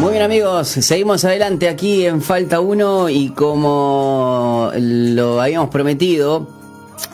Muy 0.00 0.10
bien 0.10 0.22
amigos, 0.22 0.68
seguimos 0.68 1.24
adelante 1.24 1.68
aquí 1.68 2.04
en 2.04 2.20
Falta 2.20 2.60
1 2.60 3.08
y 3.10 3.30
como 3.30 4.70
lo 4.74 5.40
habíamos 5.40 5.70
prometido, 5.70 6.48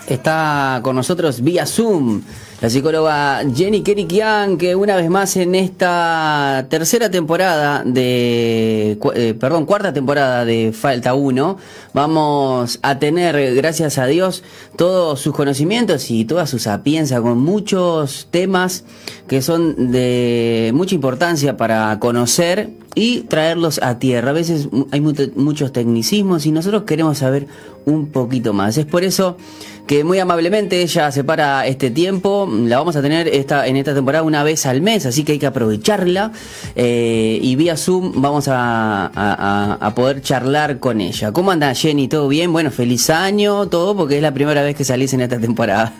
está 0.08 0.80
con 0.82 0.96
nosotros 0.96 1.42
vía 1.42 1.66
Zoom 1.66 2.22
la 2.60 2.68
psicóloga 2.68 3.42
Jenny 3.54 3.82
Kerikian, 3.82 4.58
que 4.58 4.76
una 4.76 4.96
vez 4.96 5.08
más 5.08 5.34
en 5.36 5.54
esta 5.54 6.66
tercera 6.68 7.10
temporada 7.10 7.82
de, 7.86 8.98
eh, 9.14 9.34
perdón, 9.40 9.64
cuarta 9.64 9.94
temporada 9.94 10.44
de 10.44 10.72
Falta 10.74 11.14
1, 11.14 11.56
vamos 11.94 12.78
a 12.82 12.98
tener, 12.98 13.54
gracias 13.54 13.96
a 13.96 14.04
Dios, 14.06 14.42
todos 14.76 15.20
sus 15.20 15.34
conocimientos 15.34 16.10
y 16.10 16.26
toda 16.26 16.46
su 16.46 16.58
sapiencia 16.58 17.22
con 17.22 17.38
muchos 17.38 18.28
temas 18.30 18.84
que 19.26 19.40
son 19.40 19.90
de 19.90 20.70
mucha 20.74 20.94
importancia 20.94 21.56
para 21.56 21.98
conocer 21.98 22.70
y 22.94 23.20
traerlos 23.22 23.80
a 23.82 23.98
tierra. 23.98 24.30
A 24.30 24.34
veces 24.34 24.68
hay 24.90 25.00
muchos 25.00 25.72
tecnicismos 25.72 26.44
y 26.44 26.52
nosotros 26.52 26.82
queremos 26.82 27.18
saber 27.18 27.46
un 27.84 28.10
poquito 28.10 28.52
más. 28.52 28.76
Es 28.76 28.86
por 28.86 29.04
eso 29.04 29.36
que 29.90 30.04
muy 30.04 30.20
amablemente 30.20 30.82
ella 30.82 31.10
separa 31.10 31.66
este 31.66 31.90
tiempo. 31.90 32.48
La 32.48 32.78
vamos 32.78 32.94
a 32.94 33.02
tener 33.02 33.26
esta, 33.26 33.66
en 33.66 33.76
esta 33.76 33.92
temporada 33.92 34.22
una 34.22 34.44
vez 34.44 34.64
al 34.66 34.82
mes, 34.82 35.04
así 35.04 35.24
que 35.24 35.32
hay 35.32 35.38
que 35.38 35.46
aprovecharla. 35.46 36.30
Eh, 36.76 37.40
y 37.42 37.56
vía 37.56 37.76
Zoom 37.76 38.22
vamos 38.22 38.46
a, 38.48 39.92
poder 39.96 40.22
charlar 40.22 40.78
con 40.78 41.00
ella. 41.00 41.32
¿Cómo 41.32 41.50
anda 41.50 41.74
Jenny? 41.74 42.06
¿Todo 42.06 42.28
bien? 42.28 42.52
Bueno, 42.52 42.70
feliz 42.70 43.10
año, 43.10 43.68
todo, 43.68 43.96
porque 43.96 44.16
es 44.16 44.22
la 44.22 44.32
primera 44.32 44.62
vez 44.62 44.76
que 44.76 44.84
salís 44.84 45.12
en 45.12 45.22
esta 45.22 45.40
temporada. 45.40 45.92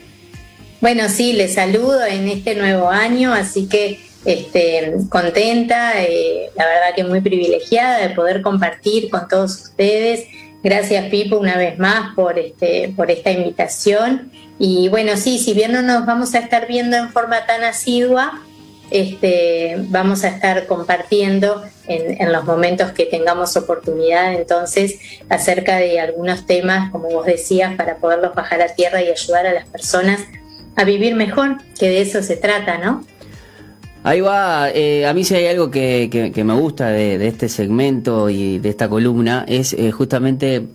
bueno, 0.80 1.08
sí, 1.08 1.32
les 1.32 1.54
saludo 1.54 2.04
en 2.06 2.28
este 2.28 2.54
nuevo 2.54 2.90
año, 2.90 3.32
así 3.32 3.66
que 3.66 3.98
este, 4.24 4.94
contenta, 5.08 6.00
eh, 6.02 6.50
la 6.54 6.66
verdad 6.66 6.94
que 6.94 7.04
muy 7.04 7.20
privilegiada 7.20 8.06
de 8.06 8.14
poder 8.14 8.42
compartir 8.42 9.10
con 9.10 9.26
todos 9.28 9.62
ustedes. 9.62 10.26
Gracias 10.62 11.06
Pipo 11.06 11.38
una 11.38 11.56
vez 11.56 11.78
más 11.78 12.14
por, 12.14 12.38
este, 12.38 12.92
por 12.94 13.10
esta 13.10 13.30
invitación. 13.30 14.30
Y 14.58 14.88
bueno, 14.88 15.16
sí, 15.16 15.38
si 15.38 15.54
bien 15.54 15.72
no 15.72 15.82
nos 15.82 16.04
vamos 16.04 16.34
a 16.34 16.38
estar 16.38 16.66
viendo 16.66 16.96
en 16.96 17.10
forma 17.10 17.46
tan 17.46 17.64
asidua, 17.64 18.42
este, 18.90 19.76
vamos 19.88 20.24
a 20.24 20.28
estar 20.28 20.66
compartiendo 20.66 21.62
en, 21.86 22.20
en, 22.20 22.32
los 22.32 22.44
momentos 22.44 22.90
que 22.90 23.06
tengamos 23.06 23.56
oportunidad 23.56 24.34
entonces 24.34 24.98
acerca 25.28 25.76
de 25.76 26.00
algunos 26.00 26.44
temas, 26.44 26.90
como 26.90 27.08
vos 27.08 27.24
decías, 27.24 27.76
para 27.76 27.96
poderlos 27.96 28.34
bajar 28.34 28.60
a 28.60 28.74
tierra 28.74 29.00
y 29.00 29.08
ayudar 29.08 29.46
a 29.46 29.52
las 29.52 29.66
personas 29.68 30.20
a 30.76 30.84
vivir 30.84 31.14
mejor, 31.14 31.58
que 31.78 31.88
de 31.88 32.00
eso 32.00 32.22
se 32.22 32.36
trata, 32.36 32.78
¿no? 32.78 33.04
Ahí 34.02 34.22
va, 34.22 34.70
eh, 34.70 35.06
a 35.06 35.12
mí 35.12 35.24
si 35.24 35.34
hay 35.34 35.46
algo 35.46 35.70
que, 35.70 36.32
me 36.42 36.54
gusta 36.54 36.88
de, 36.88 37.26
este 37.26 37.50
segmento 37.50 38.30
y 38.30 38.58
de 38.58 38.70
esta 38.70 38.88
columna 38.88 39.44
es 39.46 39.74
eh, 39.74 39.90
justamente 39.92 40.68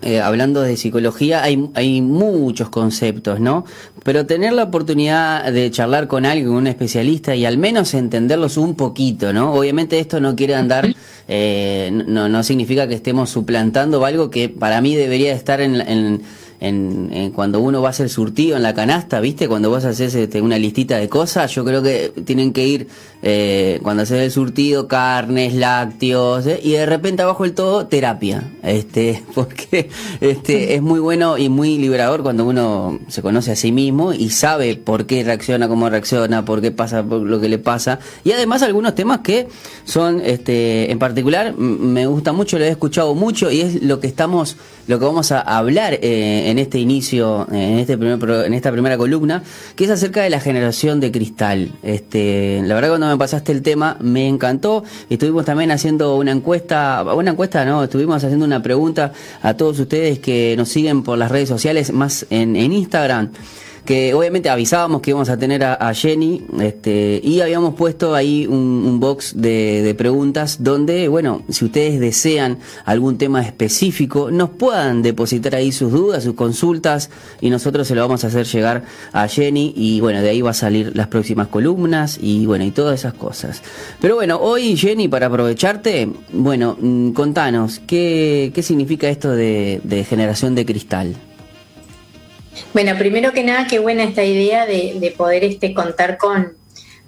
eh, 0.00 0.20
hablando 0.20 0.62
de 0.62 0.78
psicología, 0.78 1.42
hay, 1.42 1.68
hay 1.74 2.00
muchos 2.00 2.70
conceptos, 2.70 3.40
¿no? 3.40 3.66
Pero 4.04 4.24
tener 4.24 4.54
la 4.54 4.64
oportunidad 4.64 5.52
de 5.52 5.70
charlar 5.70 6.06
con 6.06 6.24
alguien, 6.24 6.48
un 6.48 6.66
especialista, 6.66 7.34
y 7.34 7.44
al 7.44 7.58
menos 7.58 7.92
entenderlos 7.92 8.56
un 8.56 8.74
poquito, 8.74 9.34
¿no? 9.34 9.52
Obviamente 9.52 9.98
esto 9.98 10.18
no 10.20 10.34
quiere 10.34 10.54
andar, 10.54 10.94
no, 11.28 12.28
no 12.28 12.42
significa 12.42 12.88
que 12.88 12.94
estemos 12.94 13.28
suplantando 13.28 14.02
algo 14.04 14.30
que 14.30 14.48
para 14.48 14.80
mí 14.80 14.94
debería 14.94 15.34
estar 15.34 15.60
en, 15.60 15.80
en 15.82 16.22
en, 16.60 17.30
cuando 17.34 17.60
uno 17.60 17.82
va 17.82 17.88
a 17.88 17.90
hacer 17.90 18.08
surtido 18.08 18.56
en 18.56 18.62
la 18.62 18.74
canasta, 18.74 19.20
¿viste? 19.20 19.48
Cuando 19.48 19.70
vos 19.70 19.84
haces 19.84 20.14
este, 20.14 20.40
una 20.40 20.58
listita 20.58 20.96
de 20.96 21.08
cosas, 21.08 21.54
yo 21.54 21.64
creo 21.64 21.82
que 21.82 22.12
tienen 22.24 22.52
que 22.52 22.66
ir, 22.66 22.88
eh, 23.22 23.80
cuando 23.82 24.02
haces 24.02 24.20
el 24.20 24.30
surtido, 24.30 24.88
carnes, 24.88 25.54
lácteos, 25.54 26.46
¿eh? 26.46 26.60
y 26.62 26.72
de 26.72 26.86
repente 26.86 27.22
abajo 27.22 27.44
el 27.44 27.54
todo, 27.54 27.86
terapia, 27.86 28.52
este, 28.62 29.22
porque 29.34 29.90
este, 30.20 30.74
es 30.74 30.82
muy 30.82 31.00
bueno 31.00 31.38
y 31.38 31.48
muy 31.48 31.78
liberador 31.78 32.22
cuando 32.22 32.44
uno 32.44 32.98
se 33.08 33.22
conoce 33.22 33.52
a 33.52 33.56
sí 33.56 33.72
mismo 33.72 34.12
y 34.12 34.30
sabe 34.30 34.76
por 34.76 35.06
qué 35.06 35.24
reacciona, 35.24 35.68
cómo 35.68 35.88
reacciona, 35.90 36.44
por 36.44 36.60
qué 36.60 36.70
pasa 36.70 37.02
lo 37.02 37.40
que 37.40 37.48
le 37.48 37.58
pasa, 37.58 37.98
y 38.24 38.32
además 38.32 38.62
algunos 38.62 38.94
temas 38.94 39.20
que 39.20 39.48
son, 39.84 40.20
este, 40.24 40.90
en 40.90 40.98
particular, 40.98 41.56
me 41.56 42.06
gusta 42.06 42.32
mucho, 42.32 42.58
lo 42.58 42.64
he 42.64 42.68
escuchado 42.68 43.14
mucho 43.14 43.50
y 43.50 43.60
es 43.60 43.82
lo 43.82 44.00
que 44.00 44.06
estamos, 44.06 44.56
lo 44.86 44.98
que 44.98 45.04
vamos 45.04 45.32
a 45.32 45.40
hablar 45.40 45.94
eh, 45.94 46.50
en 46.50 46.58
este 46.58 46.78
inicio, 46.78 47.46
en 47.50 47.78
este 47.78 47.98
primer 47.98 48.46
en 48.46 48.54
esta 48.54 48.72
primera 48.72 48.96
columna, 48.96 49.42
que 49.74 49.84
es 49.84 49.90
acerca 49.90 50.22
de 50.22 50.30
la 50.30 50.40
generación 50.40 51.00
de 51.00 51.10
cristal. 51.12 51.72
Este, 51.82 52.60
la 52.64 52.74
verdad 52.74 52.90
cuando 52.90 53.08
me 53.08 53.16
pasaste 53.16 53.52
el 53.52 53.62
tema 53.62 53.96
me 54.00 54.28
encantó. 54.28 54.84
Estuvimos 55.10 55.44
también 55.44 55.70
haciendo 55.70 56.16
una 56.16 56.32
encuesta, 56.32 57.04
una 57.14 57.32
encuesta 57.32 57.64
no, 57.64 57.84
estuvimos 57.84 58.22
haciendo 58.22 58.44
una 58.44 58.62
pregunta 58.62 59.12
a 59.42 59.54
todos 59.54 59.78
ustedes 59.78 60.18
que 60.18 60.54
nos 60.56 60.68
siguen 60.68 61.02
por 61.02 61.18
las 61.18 61.30
redes 61.30 61.48
sociales, 61.48 61.92
más 61.92 62.26
en, 62.30 62.56
en 62.56 62.72
Instagram 62.72 63.30
que 63.86 64.12
obviamente 64.12 64.50
avisábamos 64.50 65.00
que 65.00 65.10
íbamos 65.10 65.30
a 65.30 65.38
tener 65.38 65.64
a, 65.64 65.94
Jenny 65.94 66.44
este, 66.60 67.20
y 67.22 67.40
habíamos 67.40 67.74
puesto 67.74 68.14
ahí 68.14 68.46
un, 68.46 69.00
box 69.00 69.34
de, 69.36 69.94
preguntas 69.96 70.62
donde, 70.62 71.08
bueno, 71.08 71.42
si 71.48 71.64
ustedes 71.64 72.00
desean 72.00 72.58
algún 72.84 73.16
tema 73.16 73.40
específico, 73.42 74.30
nos 74.30 74.50
puedan 74.50 75.02
depositar 75.02 75.54
ahí 75.54 75.72
sus 75.72 75.92
dudas, 75.92 76.24
sus 76.24 76.34
consultas 76.34 77.08
y 77.40 77.48
nosotros 77.48 77.86
se 77.86 77.94
lo 77.94 78.02
vamos 78.02 78.24
a 78.24 78.26
hacer 78.26 78.46
llegar 78.46 78.84
a 79.12 79.28
Jenny 79.28 79.72
y 79.76 80.00
bueno, 80.00 80.20
de 80.20 80.30
ahí 80.30 80.42
va 80.42 80.50
a 80.50 80.54
salir 80.54 80.94
las 80.94 81.06
próximas 81.06 81.48
columnas 81.48 82.18
y 82.20 82.44
bueno, 82.46 82.64
y 82.64 82.72
todas 82.72 82.98
esas 82.98 83.14
cosas. 83.14 83.62
Pero 84.00 84.16
bueno, 84.16 84.38
hoy 84.40 84.76
Jenny, 84.76 85.08
para 85.08 85.26
aprovecharte, 85.26 86.10
bueno, 86.32 86.76
mm, 86.78 87.10
contanos, 87.12 87.80
¿qué, 87.86 88.50
qué 88.52 88.62
significa 88.62 89.08
esto 89.08 89.30
de, 89.30 89.80
de 89.84 90.04
generación 90.04 90.54
de 90.54 90.66
cristal? 90.66 91.16
Bueno, 92.72 92.96
primero 92.98 93.32
que 93.32 93.42
nada, 93.42 93.66
qué 93.66 93.78
buena 93.78 94.04
esta 94.04 94.24
idea 94.24 94.66
de, 94.66 95.14
poder 95.16 95.44
este, 95.44 95.74
contar 95.74 96.18
con, 96.18 96.54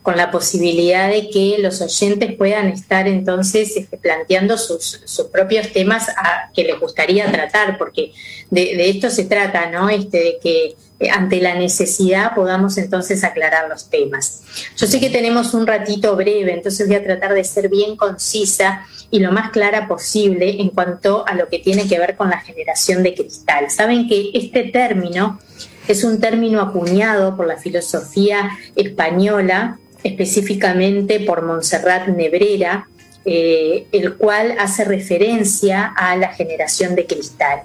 con, 0.03 0.17
la 0.17 0.31
posibilidad 0.31 1.09
de 1.09 1.29
que 1.31 1.57
los 1.59 1.81
oyentes 1.81 2.35
puedan 2.37 2.69
estar 2.69 3.07
entonces 3.07 3.77
este, 3.77 3.99
planteando 3.99 4.57
sus, 4.57 5.03
sus, 5.05 5.27
propios 5.27 5.73
temas 5.73 6.07
que 6.55 6.65
les 6.65 6.81
gustaría 6.81 7.31
tratar, 7.31 7.77
porque 7.79 8.13
de, 8.51 8.89
esto 8.89 9.11
se 9.11 9.25
trata, 9.25 9.71
¿no? 9.71 9.91
Este, 9.91 10.19
de 10.19 10.39
que 10.43 10.77
eh, 11.01 11.11
ante 11.11 11.41
la 11.41 11.55
necesidad 11.55 12.35
podamos 12.35 12.77
entonces 12.79 13.23
aclarar 13.23 13.69
los 13.69 13.89
temas. 13.89 14.43
Yo 14.77 14.87
sé 14.87 14.99
que 14.99 15.11
tenemos 15.11 15.55
un 15.55 15.67
ratito 15.67 16.17
breve, 16.17 16.53
entonces 16.53 16.89
voy 16.89 16.97
a 16.97 17.05
tratar 17.05 17.35
de 17.35 17.45
ser 17.45 17.69
bien 17.69 17.97
concisa 17.97 18.87
y 19.11 19.21
lo 19.21 19.31
más 19.31 19.51
clara 19.51 19.87
posible 19.87 20.61
en 20.61 20.71
cuanto 20.71 21.25
a 21.27 21.35
lo 21.35 21.49
que 21.49 21.61
tiene 21.61 21.87
que 21.87 21.99
ver 21.99 22.17
con 22.17 22.31
la 22.31 22.41
generación 22.41 23.03
de 23.03 23.15
cristal. 23.15 23.71
Saben 23.71 24.09
que 24.09 24.31
este 24.35 24.65
término 24.65 25.39
es 25.87 26.05
un 26.05 26.21
término 26.21 26.61
acuñado 26.61 27.37
por 27.37 27.47
la 27.47 27.57
filosofía 27.57 28.51
española, 28.77 29.79
específicamente 30.03 31.21
por 31.21 31.45
Montserrat 31.45 32.09
Nebrera, 32.09 32.89
eh, 33.25 33.87
el 33.93 34.15
cual 34.15 34.55
hace 34.59 34.85
referencia 34.85 35.93
a 35.97 36.17
la 36.17 36.33
generación 36.33 36.95
de 36.95 37.07
cristal. 37.07 37.63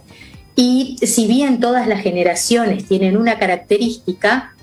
Y 0.56 0.98
si 1.02 1.28
bien 1.28 1.60
todas 1.60 1.88
las 1.88 2.02
generaciones 2.02 2.86
tienen 2.88 3.18
una 3.18 3.40
característica, 3.40 4.54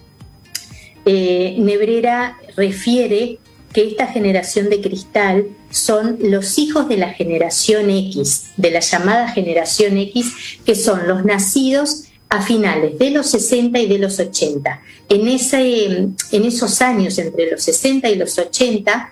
eh, 1.05 1.57
Nebrera 1.59 2.39
refiere 2.57 3.39
que 3.73 3.87
esta 3.87 4.07
generación 4.07 4.69
de 4.69 4.81
cristal 4.81 5.47
son 5.71 6.19
los 6.21 6.59
hijos 6.59 6.89
de 6.89 6.97
la 6.97 7.11
generación 7.11 7.89
X, 7.89 8.51
de 8.57 8.71
la 8.71 8.81
llamada 8.81 9.29
generación 9.29 9.97
X, 9.97 10.61
que 10.65 10.75
son 10.75 11.07
los 11.07 11.25
nacidos 11.25 12.10
a 12.31 12.43
finales 12.43 12.99
de 12.99 13.11
los 13.11 13.29
60 13.31 13.79
y 13.79 13.89
de 13.89 13.99
los 13.99 14.19
80. 14.19 14.81
En, 15.09 15.29
ese, 15.29 15.87
en 15.87 16.45
esos 16.45 16.81
años, 16.81 17.19
entre 17.19 17.51
los 17.51 17.63
60 17.63 18.09
y 18.09 18.15
los 18.15 18.39
80, 18.39 19.11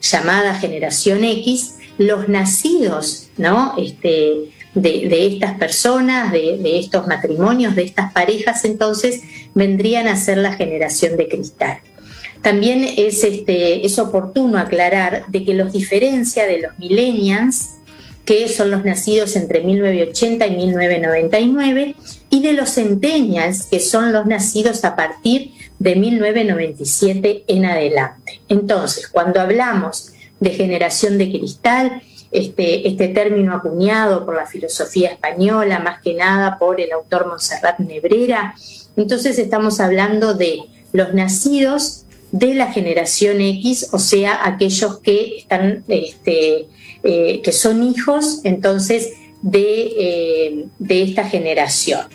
llamada 0.00 0.54
generación 0.54 1.24
X, 1.24 1.74
los 1.98 2.28
nacidos 2.28 3.28
¿no? 3.36 3.74
este, 3.76 4.52
de, 4.74 5.26
estas 5.26 5.58
personas, 5.58 6.32
de, 6.32 6.58
de, 6.58 6.78
estos 6.78 7.06
matrimonios, 7.06 7.74
de 7.74 7.82
estas 7.82 8.12
parejas, 8.12 8.64
entonces 8.64 9.20
vendrían 9.54 10.06
a 10.06 10.16
ser 10.16 10.38
la 10.38 10.52
generación 10.52 11.16
de 11.16 11.28
cristal. 11.28 11.80
También 12.42 12.84
es, 12.96 13.22
este, 13.24 13.84
es 13.84 13.98
oportuno 13.98 14.58
aclarar 14.58 15.26
de 15.28 15.44
que 15.44 15.54
los 15.54 15.72
diferencia 15.72 16.46
de 16.46 16.60
los 16.60 16.78
millennials, 16.78 17.79
que 18.24 18.48
son 18.48 18.70
los 18.70 18.84
nacidos 18.84 19.34
entre 19.36 19.62
1980 19.62 20.46
y 20.46 20.56
1999, 20.56 21.96
y 22.30 22.42
de 22.42 22.52
los 22.52 22.74
centennials, 22.74 23.64
que 23.64 23.80
son 23.80 24.12
los 24.12 24.26
nacidos 24.26 24.84
a 24.84 24.94
partir 24.94 25.52
de 25.78 25.96
1997 25.96 27.44
en 27.48 27.64
adelante. 27.64 28.40
Entonces, 28.48 29.08
cuando 29.08 29.40
hablamos 29.40 30.12
de 30.38 30.50
generación 30.50 31.18
de 31.18 31.30
cristal, 31.30 32.02
este, 32.30 32.86
este 32.86 33.08
término 33.08 33.54
acuñado 33.54 34.24
por 34.24 34.36
la 34.36 34.46
filosofía 34.46 35.10
española, 35.10 35.80
más 35.80 36.00
que 36.00 36.14
nada 36.14 36.58
por 36.58 36.80
el 36.80 36.92
autor 36.92 37.26
Montserrat 37.26 37.80
Nebrera, 37.80 38.54
entonces 38.96 39.38
estamos 39.38 39.80
hablando 39.80 40.34
de 40.34 40.60
los 40.92 41.12
nacidos 41.14 42.04
de 42.32 42.54
la 42.54 42.72
generación 42.72 43.40
X, 43.40 43.88
o 43.92 43.98
sea, 43.98 44.46
aquellos 44.46 44.98
que 44.98 45.38
están, 45.38 45.84
este, 45.88 46.68
eh, 47.02 47.40
que 47.42 47.52
son 47.52 47.82
hijos 47.82 48.40
entonces 48.44 49.12
de, 49.42 49.92
eh, 49.98 50.66
de 50.78 51.02
esta 51.02 51.24
generación. 51.24 52.06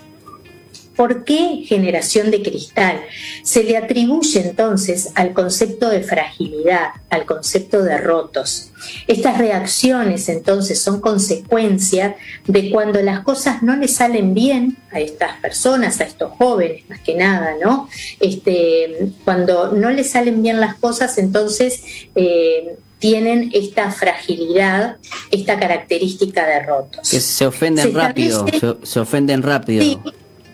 ¿Por 0.95 1.25
qué 1.25 1.63
generación 1.65 2.31
de 2.31 2.41
cristal? 2.41 3.01
Se 3.43 3.63
le 3.63 3.75
atribuye 3.75 4.39
entonces 4.39 5.11
al 5.15 5.33
concepto 5.33 5.89
de 5.89 6.01
fragilidad, 6.01 6.89
al 7.09 7.25
concepto 7.25 7.83
de 7.83 7.97
rotos. 7.97 8.71
Estas 9.07 9.37
reacciones 9.37 10.29
entonces 10.29 10.79
son 10.81 11.01
consecuencia 11.01 12.15
de 12.47 12.69
cuando 12.71 13.01
las 13.01 13.21
cosas 13.21 13.61
no 13.61 13.75
le 13.75 13.89
salen 13.89 14.33
bien 14.33 14.77
a 14.91 15.01
estas 15.01 15.37
personas, 15.41 15.99
a 15.99 16.05
estos 16.05 16.31
jóvenes 16.37 16.89
más 16.89 17.01
que 17.01 17.15
nada, 17.15 17.55
¿no? 17.61 17.89
Este, 18.21 19.09
cuando 19.25 19.73
no 19.73 19.89
le 19.89 20.03
salen 20.05 20.41
bien 20.41 20.61
las 20.61 20.75
cosas, 20.75 21.17
entonces 21.17 21.81
eh, 22.15 22.77
tienen 22.99 23.51
esta 23.53 23.91
fragilidad, 23.91 24.97
esta 25.31 25.59
característica 25.59 26.45
de 26.47 26.59
rotos. 26.63 27.09
Que 27.09 27.19
se 27.19 27.45
ofenden 27.45 27.93
rápido, 27.93 28.45
se, 28.83 28.99
ofenden 28.99 29.43
rápido. 29.43 30.01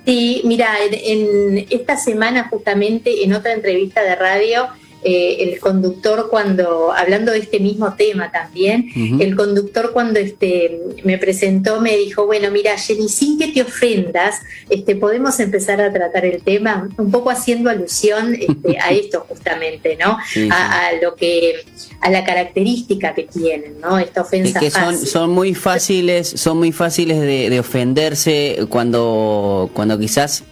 Sí, 0.05 0.41
mira, 0.45 0.75
en, 0.91 1.67
esta 1.69 1.95
semana 1.97 2.47
justamente 2.49 3.23
en 3.23 3.33
otra 3.33 3.53
entrevista 3.53 4.01
de 4.01 4.15
radio, 4.15 4.67
eh, 5.03 5.37
el 5.39 5.59
conductor 5.59 6.27
cuando, 6.29 6.91
hablando 6.91 7.31
de 7.31 7.39
este 7.39 7.59
mismo 7.59 7.93
tema 7.95 8.31
también, 8.31 8.89
el 9.19 9.35
conductor 9.35 9.91
cuando 9.93 10.19
este, 10.19 10.79
me 11.03 11.17
presentó 11.17 11.81
me 11.81 11.97
dijo, 11.97 12.25
bueno, 12.25 12.51
mira, 12.51 12.77
Jenny, 12.77 13.09
sin 13.09 13.39
que 13.39 13.47
te 13.47 13.61
ofendas, 13.61 14.35
este, 14.69 14.95
podemos 14.95 15.39
empezar 15.39 15.81
a 15.81 15.91
tratar 15.91 16.25
el 16.25 16.43
tema, 16.43 16.87
un 16.97 17.11
poco 17.11 17.31
haciendo 17.31 17.69
alusión 17.69 18.35
este, 18.35 18.77
a 18.79 18.91
esto 18.91 19.25
justamente, 19.27 19.97
¿no? 19.99 20.17
A, 20.51 20.91
lo 21.01 21.15
que 21.15 21.65
a 22.01 22.09
la 22.09 22.23
característica 22.23 23.13
que 23.13 23.23
tienen, 23.23 23.79
¿no? 23.81 23.97
Esta 23.97 24.21
ofensa 24.21 24.59
es 24.59 24.65
que 24.65 24.71
son, 24.71 24.97
son 24.97 25.29
muy 25.31 25.55
fáciles, 25.55 26.27
son 26.27 26.57
muy 26.57 26.71
fáciles 26.71 27.19
de, 27.19 27.49
de 27.49 27.59
ofenderse 27.59 28.67
cuando, 28.69 29.69
cuando 29.73 29.97
quizás 29.97 30.43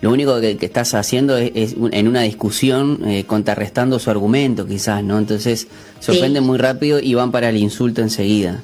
lo 0.00 0.12
único 0.12 0.40
que, 0.40 0.58
estás 0.60 0.94
haciendo 0.94 1.36
es, 1.36 1.74
en 1.90 2.08
una 2.08 2.22
discusión 2.22 3.00
eh, 3.06 3.24
contrarrestando 3.24 3.98
su 3.98 4.10
argumento, 4.10 4.66
quizás, 4.66 5.02
¿no? 5.02 5.18
Entonces 5.18 5.68
se 6.00 6.12
ofenden 6.12 6.44
muy 6.44 6.58
rápido 6.58 7.00
y 7.00 7.14
van 7.14 7.32
para 7.32 7.48
el 7.48 7.56
insulto 7.56 8.02
enseguida. 8.02 8.62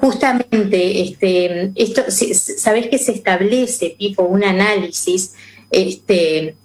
Justamente, 0.00 1.02
este, 1.02 1.70
esto, 1.76 2.02
sabes 2.08 2.88
que 2.88 2.98
se 2.98 3.12
establece 3.12 3.94
tipo 3.96 4.24
un 4.24 4.42
análisis 4.42 5.34
este, 5.70 6.56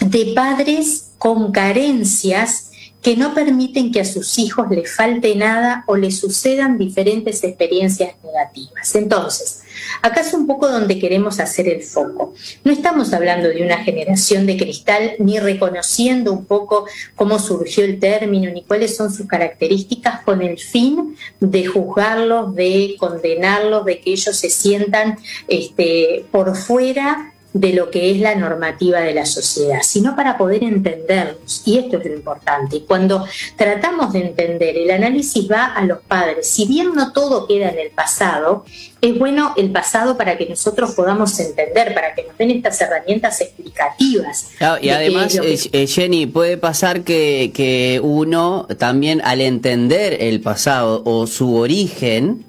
de 0.00 0.32
padres 0.34 1.10
con 1.18 1.52
carencias 1.52 2.69
que 3.02 3.16
no 3.16 3.34
permiten 3.34 3.92
que 3.92 4.00
a 4.00 4.04
sus 4.04 4.38
hijos 4.38 4.66
les 4.70 4.94
falte 4.94 5.34
nada 5.34 5.84
o 5.86 5.96
les 5.96 6.18
sucedan 6.18 6.78
diferentes 6.78 7.42
experiencias 7.44 8.14
negativas. 8.22 8.94
Entonces, 8.94 9.60
Acá 10.02 10.20
es 10.20 10.32
un 10.34 10.46
poco 10.46 10.68
donde 10.68 10.98
queremos 10.98 11.40
hacer 11.40 11.68
el 11.68 11.82
foco. 11.82 12.34
No 12.64 12.72
estamos 12.72 13.12
hablando 13.12 13.48
de 13.48 13.62
una 13.64 13.78
generación 13.78 14.46
de 14.46 14.56
cristal 14.56 15.12
ni 15.18 15.38
reconociendo 15.38 16.32
un 16.32 16.44
poco 16.44 16.86
cómo 17.14 17.38
surgió 17.38 17.84
el 17.84 17.98
término 17.98 18.50
ni 18.50 18.62
cuáles 18.62 18.96
son 18.96 19.12
sus 19.12 19.26
características 19.26 20.22
con 20.22 20.42
el 20.42 20.58
fin 20.58 21.16
de 21.40 21.66
juzgarlos, 21.66 22.54
de 22.54 22.96
condenarlos, 22.98 23.84
de 23.84 24.00
que 24.00 24.12
ellos 24.12 24.36
se 24.36 24.50
sientan 24.50 25.18
este, 25.48 26.24
por 26.30 26.56
fuera 26.56 27.32
de 27.52 27.72
lo 27.72 27.90
que 27.90 28.12
es 28.12 28.18
la 28.18 28.34
normativa 28.36 29.00
de 29.00 29.12
la 29.12 29.26
sociedad, 29.26 29.80
sino 29.82 30.14
para 30.14 30.38
poder 30.38 30.62
entenderlos. 30.62 31.62
Y 31.64 31.78
esto 31.78 31.98
es 31.98 32.06
lo 32.06 32.14
importante. 32.14 32.76
Y 32.76 32.80
cuando 32.82 33.26
tratamos 33.56 34.12
de 34.12 34.20
entender, 34.20 34.76
el 34.76 34.90
análisis 34.90 35.50
va 35.50 35.66
a 35.66 35.84
los 35.84 35.98
padres. 36.00 36.48
Si 36.48 36.66
bien 36.66 36.94
no 36.94 37.12
todo 37.12 37.48
queda 37.48 37.70
en 37.70 37.78
el 37.78 37.90
pasado, 37.90 38.64
es 39.00 39.18
bueno 39.18 39.54
el 39.56 39.70
pasado 39.70 40.16
para 40.16 40.36
que 40.38 40.46
nosotros 40.46 40.92
podamos 40.92 41.38
entender, 41.40 41.92
para 41.94 42.14
que 42.14 42.24
nos 42.24 42.38
den 42.38 42.50
estas 42.50 42.80
herramientas 42.80 43.40
explicativas. 43.40 44.50
y 44.80 44.90
además, 44.90 45.34
eh, 45.36 45.58
eh, 45.72 45.86
Jenny, 45.86 46.26
puede 46.26 46.56
pasar 46.56 47.02
que, 47.02 47.50
que 47.54 48.00
uno 48.02 48.68
también 48.78 49.22
al 49.24 49.40
entender 49.40 50.18
el 50.20 50.40
pasado 50.40 51.02
o 51.04 51.26
su 51.26 51.56
origen, 51.56 52.44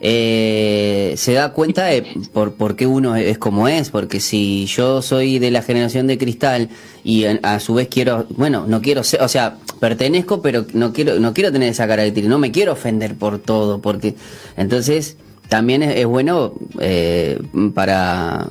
eh, 0.00 1.14
se 1.16 1.32
da 1.32 1.52
cuenta 1.52 1.86
de 1.86 2.02
por, 2.32 2.54
por 2.54 2.76
qué 2.76 2.86
uno 2.86 3.16
es 3.16 3.38
como 3.38 3.68
es, 3.68 3.90
porque 3.90 4.20
si 4.20 4.66
yo 4.66 5.02
soy 5.02 5.38
de 5.38 5.50
la 5.50 5.62
generación 5.62 6.06
de 6.06 6.18
cristal 6.18 6.68
y 7.02 7.24
a, 7.24 7.58
su 7.60 7.74
vez 7.74 7.88
quiero, 7.88 8.26
bueno, 8.30 8.66
no 8.66 8.80
quiero 8.80 9.02
ser, 9.02 9.22
o 9.22 9.28
sea, 9.28 9.56
pertenezco, 9.80 10.40
pero 10.40 10.66
no 10.72 10.92
quiero, 10.92 11.18
no 11.18 11.34
quiero 11.34 11.50
tener 11.50 11.70
esa 11.70 11.86
característica, 11.88 12.28
no 12.28 12.38
me 12.38 12.52
quiero 12.52 12.72
ofender 12.72 13.14
por 13.16 13.38
todo, 13.38 13.80
porque 13.80 14.14
entonces 14.56 15.16
también 15.48 15.82
es, 15.82 16.06
bueno 16.06 16.52
eh, 16.78 17.40
para 17.74 18.48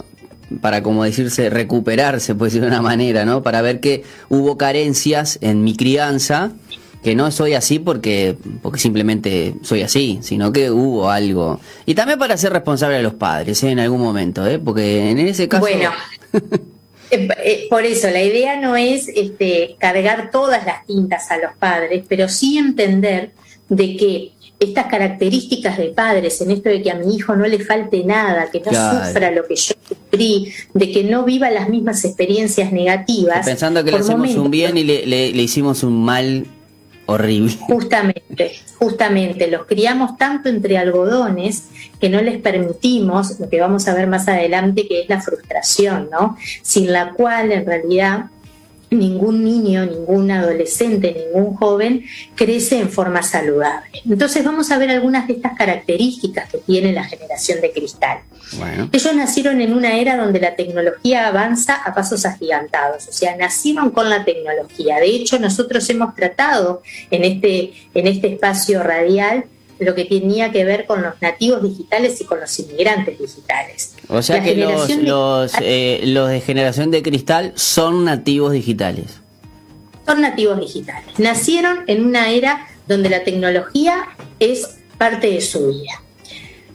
para 0.62 0.82
como 0.82 1.04
decirse 1.04 1.50
recuperarse, 1.50 2.34
pues 2.34 2.54
de 2.54 2.66
una 2.66 2.82
manera, 2.82 3.26
¿no? 3.26 3.44
Para 3.44 3.62
ver 3.62 3.80
que 3.82 4.04
hubo 4.30 4.58
carencias 4.58 5.38
en 5.42 5.64
mi 5.64 5.76
crianza 5.76 6.54
que 7.04 7.16
no 7.16 7.32
soy 7.32 7.54
así 7.54 7.80
porque, 7.80 8.36
porque 8.62 8.80
simplemente 8.80 9.56
soy 9.62 9.82
así, 9.82 10.20
sino 10.22 10.52
que 10.52 10.72
hubo 10.72 11.10
algo. 11.10 11.60
Y 11.86 11.96
también 11.96 12.20
para 12.20 12.38
ser 12.38 12.54
responsable 12.54 12.98
de 12.98 13.04
los 13.04 13.14
padres 13.14 13.64
¿eh? 13.64 13.72
en 13.72 13.80
algún 13.80 14.02
momento, 14.02 14.46
¿eh? 14.46 14.60
porque 14.60 15.12
en 15.12 15.20
ese 15.20 15.48
caso... 15.48 15.62
Bueno. 15.62 15.92
Eh, 17.10 17.28
eh, 17.46 17.68
por 17.70 17.86
eso, 17.86 18.10
la 18.10 18.22
idea 18.22 18.60
no 18.60 18.76
es 18.76 19.08
este, 19.08 19.78
cargar 19.80 20.30
todas 20.30 20.66
las 20.66 20.86
tintas 20.86 21.32
a 21.32 21.38
los 21.38 21.56
padres, 21.58 22.04
pero 22.08 22.28
sí 22.28 22.58
entender 22.58 23.32
de 23.70 23.96
que 23.96 24.32
estas 24.60 24.88
características 24.88 25.78
de 25.78 25.90
padres, 25.90 26.42
en 26.42 26.52
esto 26.52 26.70
de 26.70 26.82
que 26.82 26.90
a 26.90 26.96
mi 26.96 27.16
hijo 27.16 27.36
no 27.36 27.46
le 27.46 27.60
falte 27.60 28.04
nada, 28.04 28.50
que 28.52 28.60
no 28.60 28.72
sufra 28.72 29.32
lo 29.32 29.46
que 29.46 29.56
yo 29.56 29.74
sufrí, 29.88 30.52
de 30.74 30.92
que 30.92 31.04
no 31.04 31.24
viva 31.24 31.52
las 31.52 31.70
mismas 31.70 32.04
experiencias 32.06 32.72
negativas. 32.72 33.46
Pensando 33.46 33.84
que 33.84 33.92
le 33.92 33.98
hacemos 33.98 34.36
un 34.36 34.50
bien 34.50 34.78
y 34.78 34.84
le, 34.84 35.06
le, 35.06 35.28
hicimos 35.30 35.84
un 35.84 36.04
mal 36.04 36.48
horrible. 37.07 37.54
Justamente, 37.62 38.51
justamente, 38.77 39.48
los 39.48 39.65
criamos 39.65 40.18
tanto 40.18 40.50
entre 40.50 40.77
algodones 40.77 41.69
que 42.00 42.09
no 42.09 42.21
les 42.21 42.38
permitimos 42.39 43.39
lo 43.39 43.50
que 43.50 43.59
vamos 43.59 43.88
a 43.88 43.95
ver 43.95 44.07
más 44.07 44.27
adelante, 44.27 44.88
que 44.88 45.01
es 45.01 45.09
la 45.09 45.19
frustración, 45.19 46.09
¿no? 46.12 46.38
Sin 46.62 46.92
la 46.94 47.13
cual 47.13 47.51
en 47.51 47.65
realidad 47.65 48.25
ningún 48.89 49.44
niño, 49.44 49.86
ningún 49.86 50.31
adolescente, 50.31 51.13
ningún 51.13 51.56
joven 51.56 52.06
crece 52.36 52.79
en 52.79 52.89
forma 52.89 53.22
saludable. 53.22 54.01
Entonces 54.10 54.44
vamos 54.44 54.72
a 54.72 54.77
ver 54.77 54.89
algunas 54.89 55.27
de 55.27 55.34
estas 55.34 55.58
características 55.58 56.50
que 56.50 56.60
tiene 56.60 56.94
la 56.94 57.03
generación 57.03 57.60
de 57.62 57.72
cristal. 57.72 58.20
Ellos 58.94 59.15
nacieron 59.15 59.60
en 59.60 59.74
una 59.74 59.98
era 59.98 60.15
donde 60.15 60.39
la 60.39 60.56
tecnología 60.56 61.27
avanza 61.27 61.75
a 61.75 61.94
pasos 61.94 62.25
agigantados, 62.25 63.08
o 63.08 63.12
sea, 63.12 63.36
nacieron 63.36 63.91
con 63.91 64.10
la 64.10 64.24
tecnología. 64.24 65.00
De 65.00 65.08
hecho, 65.08 65.38
nosotros 65.38 65.89
hemos 65.89 66.15
tratado 66.15 66.82
en 67.12 67.25
este, 67.25 67.74
en 67.94 68.08
este 68.08 68.34
espacio 68.34 68.84
radial 68.84 69.46
lo 69.79 69.96
que 69.96 70.05
tenía 70.05 70.51
que 70.51 70.63
ver 70.65 70.86
con 70.86 71.01
los 71.01 71.13
nativos 71.22 71.63
digitales 71.63 72.19
y 72.22 72.25
con 72.25 72.39
los 72.39 72.60
inmigrantes 72.60 73.19
digitales. 73.19 73.96
O 74.07 74.22
sea 74.22 74.41
que 74.41 74.55
los, 74.55 74.89
los, 74.98 75.53
eh, 75.62 76.01
los 76.05 76.29
de 76.29 76.41
generación 76.41 76.91
de 76.91 77.03
cristal 77.03 77.53
son 77.55 78.05
nativos 78.05 78.53
digitales. 78.53 79.22
Son 80.05 80.22
nativos 80.22 80.60
digitales. 80.60 81.19
Nacieron 81.19 81.84
en 81.88 82.05
una 82.05 82.29
era 82.29 82.67
donde 82.88 83.10
la 83.10 83.24
tecnología 83.24 84.07
es 84.39 84.77
parte 84.98 85.29
de 85.29 85.41
su 85.41 85.67
vida. 85.67 86.01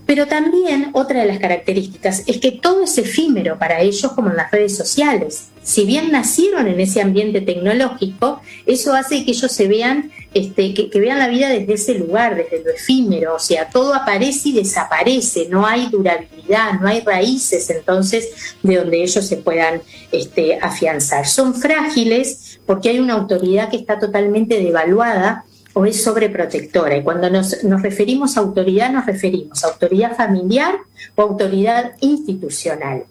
Pero 0.06 0.26
también 0.26 0.90
otra 0.92 1.20
de 1.20 1.26
las 1.26 1.38
características 1.38 2.24
es 2.26 2.38
que 2.38 2.50
todo 2.52 2.84
es 2.84 2.98
efímero 2.98 3.58
para 3.58 3.80
ellos 3.80 4.12
como 4.12 4.30
en 4.30 4.36
las 4.36 4.50
redes 4.50 4.76
sociales. 4.76 5.48
Si 5.62 5.86
bien 5.86 6.10
nacieron 6.10 6.66
en 6.66 6.80
ese 6.80 7.00
ambiente 7.00 7.40
tecnológico, 7.40 8.42
eso 8.66 8.94
hace 8.94 9.24
que 9.24 9.30
ellos 9.30 9.50
se 9.52 9.68
vean, 9.68 10.10
este, 10.34 10.74
que, 10.74 11.00
vean 11.00 11.18
la 11.18 11.28
vida 11.28 11.48
desde 11.48 11.74
ese 11.74 11.94
lugar, 11.94 12.36
desde 12.36 12.64
lo 12.64 12.70
efímero. 12.70 13.36
O 13.36 13.38
sea, 13.38 13.68
todo 13.68 13.94
aparece 13.94 14.50
y 14.50 14.52
desaparece, 14.52 15.48
no 15.48 15.66
hay 15.66 15.88
durabilidad, 15.88 16.80
no 16.80 16.88
hay 16.88 17.00
raíces 17.00 17.68
entonces 17.70 18.56
de 18.62 18.76
donde 18.76 19.02
ellos 19.02 19.26
se 19.26 19.36
puedan 19.36 19.82
este, 20.10 20.58
afianzar. 20.60 21.26
Son 21.26 21.54
frágiles 21.54 22.60
porque 22.66 22.90
hay 22.90 23.00
una 23.00 23.14
autoridad 23.14 23.68
que 23.70 23.76
está 23.76 23.98
totalmente 23.98 24.58
devaluada 24.60 25.44
o 25.74 25.86
es 25.86 26.02
sobreprotectora. 26.02 26.96
Y 26.96 27.02
cuando 27.02 27.30
nos, 27.30 27.64
nos, 27.64 27.82
referimos 27.82 28.36
a 28.36 28.40
autoridad, 28.40 28.90
nos 28.90 29.06
referimos 29.06 29.64
a 29.64 29.68
autoridad 29.68 30.16
familiar 30.16 30.76
o 31.14 31.22
autoridad 31.22 31.92
institucional. 32.00 33.04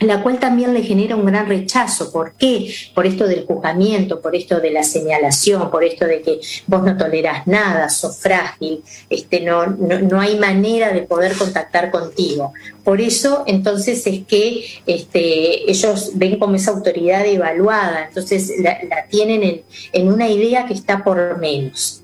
La 0.00 0.22
cual 0.22 0.38
también 0.38 0.74
le 0.74 0.82
genera 0.82 1.16
un 1.16 1.26
gran 1.26 1.48
rechazo. 1.48 2.12
¿Por 2.12 2.32
qué? 2.34 2.72
Por 2.94 3.06
esto 3.06 3.26
del 3.26 3.44
juzgamiento, 3.46 4.20
por 4.20 4.36
esto 4.36 4.60
de 4.60 4.70
la 4.70 4.82
señalación, 4.82 5.70
por 5.70 5.84
esto 5.84 6.06
de 6.06 6.22
que 6.22 6.40
vos 6.66 6.82
no 6.82 6.96
tolerás 6.96 7.46
nada, 7.46 7.88
sos 7.88 8.18
frágil, 8.18 8.82
este, 9.10 9.40
no, 9.40 10.20
hay 10.20 10.38
manera 10.38 10.92
de 10.92 11.02
poder 11.02 11.36
contactar 11.36 11.90
contigo. 11.90 12.52
Por 12.84 13.00
eso, 13.00 13.44
entonces, 13.46 14.06
es 14.06 14.24
que 14.24 14.64
este, 14.86 15.70
ellos 15.70 16.12
ven 16.14 16.38
como 16.38 16.54
esa 16.54 16.70
autoridad 16.70 17.26
evaluada, 17.26 18.06
entonces 18.08 18.52
la, 18.60 18.78
tienen 19.10 19.42
en, 19.42 19.62
en 19.92 20.08
una 20.08 20.28
idea 20.28 20.66
que 20.66 20.74
está 20.74 21.02
por 21.02 21.38
menos. 21.38 22.02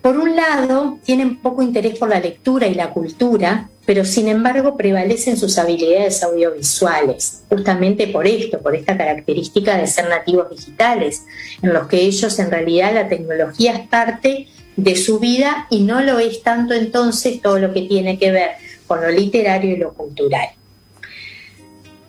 Por 0.00 0.18
un 0.18 0.36
lado, 0.36 0.98
tienen 1.04 1.38
poco 1.38 1.62
interés 1.62 1.98
por 1.98 2.08
la 2.08 2.20
lectura 2.20 2.68
y 2.68 2.74
la 2.74 2.90
cultura, 2.90 3.68
pero 3.86 4.04
sin 4.04 4.26
embargo 4.26 4.76
prevalecen 4.76 5.36
sus 5.36 5.56
habilidades 5.58 6.22
audiovisuales, 6.24 7.42
justamente 7.48 8.08
por 8.08 8.26
esto, 8.26 8.58
por 8.58 8.74
esta 8.74 8.98
característica 8.98 9.78
de 9.78 9.86
ser 9.86 10.08
nativos 10.08 10.50
digitales, 10.50 11.22
en 11.62 11.72
los 11.72 11.86
que 11.86 12.00
ellos 12.00 12.38
en 12.40 12.50
realidad 12.50 12.92
la 12.92 13.08
tecnología 13.08 13.72
es 13.72 13.88
parte 13.88 14.48
de 14.76 14.96
su 14.96 15.20
vida 15.20 15.68
y 15.70 15.84
no 15.84 16.02
lo 16.02 16.18
es 16.18 16.42
tanto 16.42 16.74
entonces 16.74 17.40
todo 17.40 17.58
lo 17.58 17.72
que 17.72 17.82
tiene 17.82 18.18
que 18.18 18.32
ver 18.32 18.50
con 18.86 19.00
lo 19.00 19.08
literario 19.08 19.70
y 19.70 19.76
lo 19.76 19.94
cultural. 19.94 20.48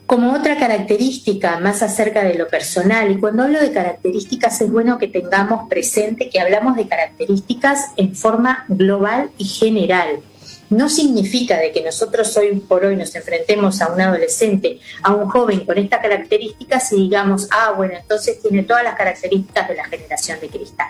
Como 0.07 0.33
otra 0.33 0.57
característica 0.57 1.59
más 1.59 1.83
acerca 1.83 2.23
de 2.23 2.35
lo 2.35 2.47
personal, 2.47 3.11
y 3.11 3.17
cuando 3.19 3.43
hablo 3.43 3.59
de 3.59 3.73
características 3.73 4.61
es 4.61 4.71
bueno 4.71 4.97
que 4.97 5.09
tengamos 5.09 5.67
presente 5.67 6.29
que 6.29 6.39
hablamos 6.39 6.77
de 6.77 6.87
características 6.87 7.91
en 7.97 8.15
forma 8.15 8.63
global 8.69 9.29
y 9.37 9.43
general. 9.43 10.21
No 10.69 10.89
significa 10.89 11.57
de 11.57 11.71
que 11.71 11.81
nosotros 11.81 12.35
hoy 12.35 12.55
por 12.59 12.83
hoy 12.83 12.95
nos 12.95 13.15
enfrentemos 13.15 13.81
a 13.81 13.87
un 13.93 14.01
adolescente, 14.01 14.79
a 15.01 15.13
un 15.13 15.29
joven 15.29 15.65
con 15.65 15.77
estas 15.77 16.01
características 16.01 16.91
y 16.91 16.97
digamos, 16.97 17.47
ah, 17.51 17.73
bueno, 17.75 17.93
entonces 17.99 18.41
tiene 18.41 18.63
todas 18.63 18.83
las 18.83 18.95
características 18.95 19.67
de 19.69 19.75
la 19.75 19.85
generación 19.85 20.39
de 20.41 20.49
cristal. 20.49 20.89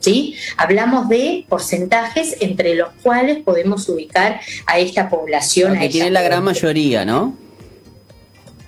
¿Sí? 0.00 0.36
Hablamos 0.56 1.08
de 1.08 1.44
porcentajes 1.48 2.36
entre 2.40 2.74
los 2.76 2.90
cuales 3.02 3.38
podemos 3.38 3.88
ubicar 3.88 4.40
a 4.66 4.78
esta 4.78 5.08
población. 5.10 5.78
que 5.78 5.88
tiene 5.88 6.10
la 6.10 6.22
gran 6.22 6.44
mayoría, 6.44 7.04
¿no? 7.04 7.36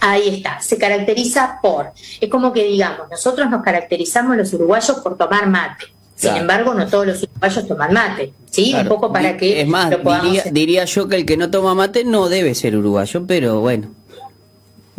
Ahí 0.01 0.37
está, 0.37 0.61
se 0.61 0.79
caracteriza 0.79 1.59
por, 1.63 1.93
es 2.21 2.29
como 2.31 2.53
que 2.53 2.65
digamos, 2.65 3.09
nosotros 3.11 3.49
nos 3.51 3.63
caracterizamos 3.63 4.37
los 4.37 4.53
uruguayos 4.55 4.99
por 5.01 5.17
tomar 5.17 5.47
mate. 5.47 5.85
Sin 6.21 6.37
embargo, 6.37 6.75
no 6.75 6.87
todos 6.87 7.07
los 7.07 7.23
uruguayos 7.23 7.67
toman 7.67 7.93
mate, 7.95 8.33
¿sí? 8.51 8.75
Un 8.75 8.89
poco 8.89 9.11
para 9.11 9.37
que... 9.37 9.63
Es 9.63 9.67
más, 9.67 9.91
diría 10.53 10.85
yo 10.85 11.09
que 11.09 11.17
el 11.17 11.25
que 11.25 11.37
no 11.39 11.51
toma 11.51 11.75
mate 11.75 12.05
no 12.05 12.29
debe 12.29 12.55
ser 12.55 12.77
uruguayo, 12.77 13.27
pero 13.27 13.61
bueno. 13.61 14.00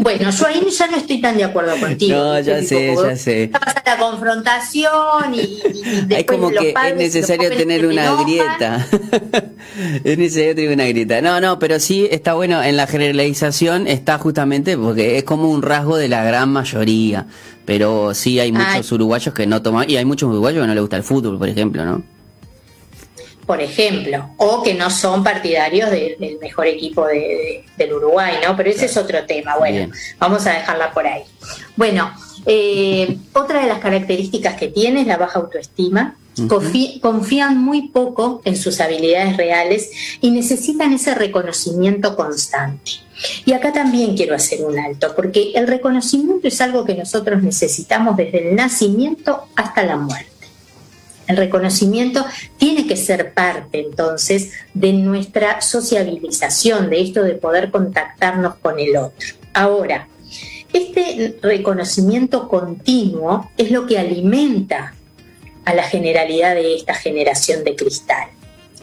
Bueno, 0.02 0.32
yo 0.32 0.48
ahí 0.48 0.68
ya 0.72 0.88
no 0.88 0.98
estoy 0.98 1.22
tan 1.22 1.38
de 1.38 1.44
acuerdo 1.44 1.80
contigo. 1.80 2.18
No, 2.18 2.40
ya 2.40 2.64
sé, 2.64 2.96
ya 2.96 3.16
sé. 3.16 3.50
Pasa 3.54 3.84
la 3.86 3.98
confrontación 3.98 5.36
y, 5.36 5.62
y 6.10 6.24
como 6.24 6.50
que 6.50 6.74
es 6.88 6.96
necesario 6.96 7.52
tener 7.52 7.86
una 7.86 8.24
grieta. 8.24 8.88
es 10.04 10.18
necesario 10.18 10.56
tener 10.56 10.74
una 10.74 10.86
grieta. 10.86 11.22
No, 11.22 11.40
no, 11.40 11.60
pero 11.60 11.80
sí 11.80 12.08
está 12.10 12.34
bueno, 12.34 12.64
en 12.64 12.78
la 12.78 12.88
generalización 12.88 13.86
está 13.86 14.18
justamente 14.18 14.76
porque 14.76 15.20
es 15.20 15.24
como 15.24 15.52
un 15.52 15.62
rasgo 15.62 15.98
de 15.98 16.10
la 16.10 16.24
gran 16.24 16.52
mayoría. 16.52 17.28
Pero 17.66 18.16
sí 18.16 18.40
hay 18.40 18.52
muchos 18.52 18.92
uruguayos 18.92 19.36
que 19.36 19.46
no 19.46 19.62
toman, 19.62 19.88
y 19.88 19.98
hay 19.98 20.06
muchos 20.06 20.32
uruguayos 20.32 20.64
que 20.64 20.68
no 20.68 20.74
les 20.74 20.82
gusta 20.82 20.98
el 20.98 21.04
fútbol, 21.04 21.38
por 21.38 21.48
ejemplo, 21.48 21.86
¿no? 21.86 22.04
Por 23.52 23.62
ejemplo, 23.62 24.30
o 24.38 24.64
que 24.64 24.74
no 24.76 24.90
son 24.90 25.26
partidarios 25.26 25.92
del 25.92 26.38
mejor 26.40 26.68
equipo 26.68 27.06
del 27.06 27.94
Uruguay, 27.94 28.36
¿no? 28.42 28.56
Pero 28.56 28.70
ese 28.70 28.86
es 28.86 28.96
otro 28.96 29.26
tema. 29.26 29.58
Bueno, 29.58 29.92
vamos 30.18 30.48
a 30.48 30.54
dejarla 30.54 30.94
por 30.94 31.06
ahí. 31.06 31.24
Bueno, 31.76 32.14
eh, 32.46 33.18
otra 33.34 33.60
de 33.60 33.68
las 33.68 33.80
características 33.80 34.56
que 34.56 34.70
tiene 34.70 35.02
es 35.02 35.08
la 35.08 35.18
baja 35.18 35.40
autoestima. 35.40 36.16
confían 37.02 37.58
muy 37.58 37.90
poco 37.90 38.42
en 38.46 38.56
sus 38.56 38.80
habilidades 38.80 39.36
reales 39.36 39.90
y 40.22 40.32
necesitan 40.32 40.94
ese 40.94 41.14
reconocimiento 41.14 42.16
constante. 42.16 42.92
Y 43.44 43.52
acá 43.52 43.74
también 43.74 44.16
quiero 44.16 44.34
hacer 44.34 44.64
un 44.64 44.80
alto, 44.80 45.12
porque 45.14 45.52
el 45.56 45.68
reconocimiento 45.68 46.48
es 46.48 46.62
algo 46.62 46.86
que 46.86 46.96
nosotros 46.96 47.44
necesitamos 47.44 48.16
desde 48.16 48.48
el 48.48 48.56
nacimiento 48.56 49.44
hasta 49.58 49.84
la 49.84 49.98
muerte. 49.98 50.31
El 51.32 51.38
reconocimiento 51.38 52.26
tiene 52.58 52.86
que 52.86 52.98
ser 52.98 53.34
parte 53.34 53.80
entonces 53.80 54.52
de 54.74 54.92
nuestra 54.92 55.62
sociabilización, 55.62 56.90
de 56.90 57.02
esto 57.02 57.24
de 57.24 57.36
poder 57.36 57.72
contactarnos 57.72 58.56
con 58.56 58.78
el 58.80 58.98
otro. 58.98 59.28
Ahora, 59.54 60.10
este 60.74 61.38
reconocimiento 61.42 62.50
continuo 62.50 63.50
es 63.58 63.72
lo 63.72 63.88
que 63.88 63.98
alimenta 63.98 64.94
a 65.64 65.74
la 65.74 65.84
generalidad 65.84 66.54
de 66.54 66.76
esta 66.76 66.96
generación 66.96 67.64
de 67.64 67.78
cristal. 67.78 68.28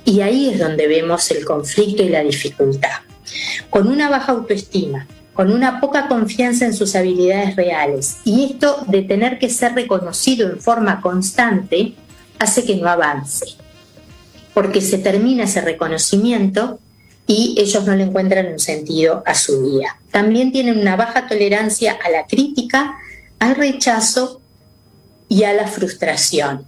Y 0.06 0.22
ahí 0.22 0.48
es 0.48 0.58
donde 0.58 0.86
vemos 0.86 1.30
el 1.30 1.44
conflicto 1.44 2.02
y 2.02 2.08
la 2.08 2.22
dificultad. 2.22 3.02
Con 3.68 3.88
una 3.88 4.08
baja 4.08 4.32
autoestima, 4.32 5.06
con 5.34 5.52
una 5.52 5.80
poca 5.80 6.08
confianza 6.08 6.64
en 6.64 6.72
sus 6.72 6.96
habilidades 6.96 7.56
reales 7.56 8.18
y 8.24 8.46
esto 8.46 8.84
de 8.86 9.02
tener 9.02 9.38
que 9.38 9.50
ser 9.50 9.74
reconocido 9.74 10.50
en 10.50 10.58
forma 10.60 11.02
constante, 11.02 11.92
hace 12.38 12.64
que 12.64 12.76
no 12.76 12.88
avance, 12.88 13.46
porque 14.54 14.80
se 14.80 14.98
termina 14.98 15.44
ese 15.44 15.60
reconocimiento 15.60 16.80
y 17.26 17.54
ellos 17.58 17.84
no 17.84 17.94
le 17.94 18.04
encuentran 18.04 18.46
un 18.46 18.58
sentido 18.58 19.22
a 19.26 19.34
su 19.34 19.62
vida. 19.62 20.00
También 20.10 20.50
tienen 20.50 20.78
una 20.78 20.96
baja 20.96 21.28
tolerancia 21.28 21.98
a 22.02 22.10
la 22.10 22.26
crítica, 22.26 22.96
al 23.38 23.54
rechazo 23.54 24.40
y 25.28 25.44
a 25.44 25.52
la 25.52 25.66
frustración. 25.66 26.64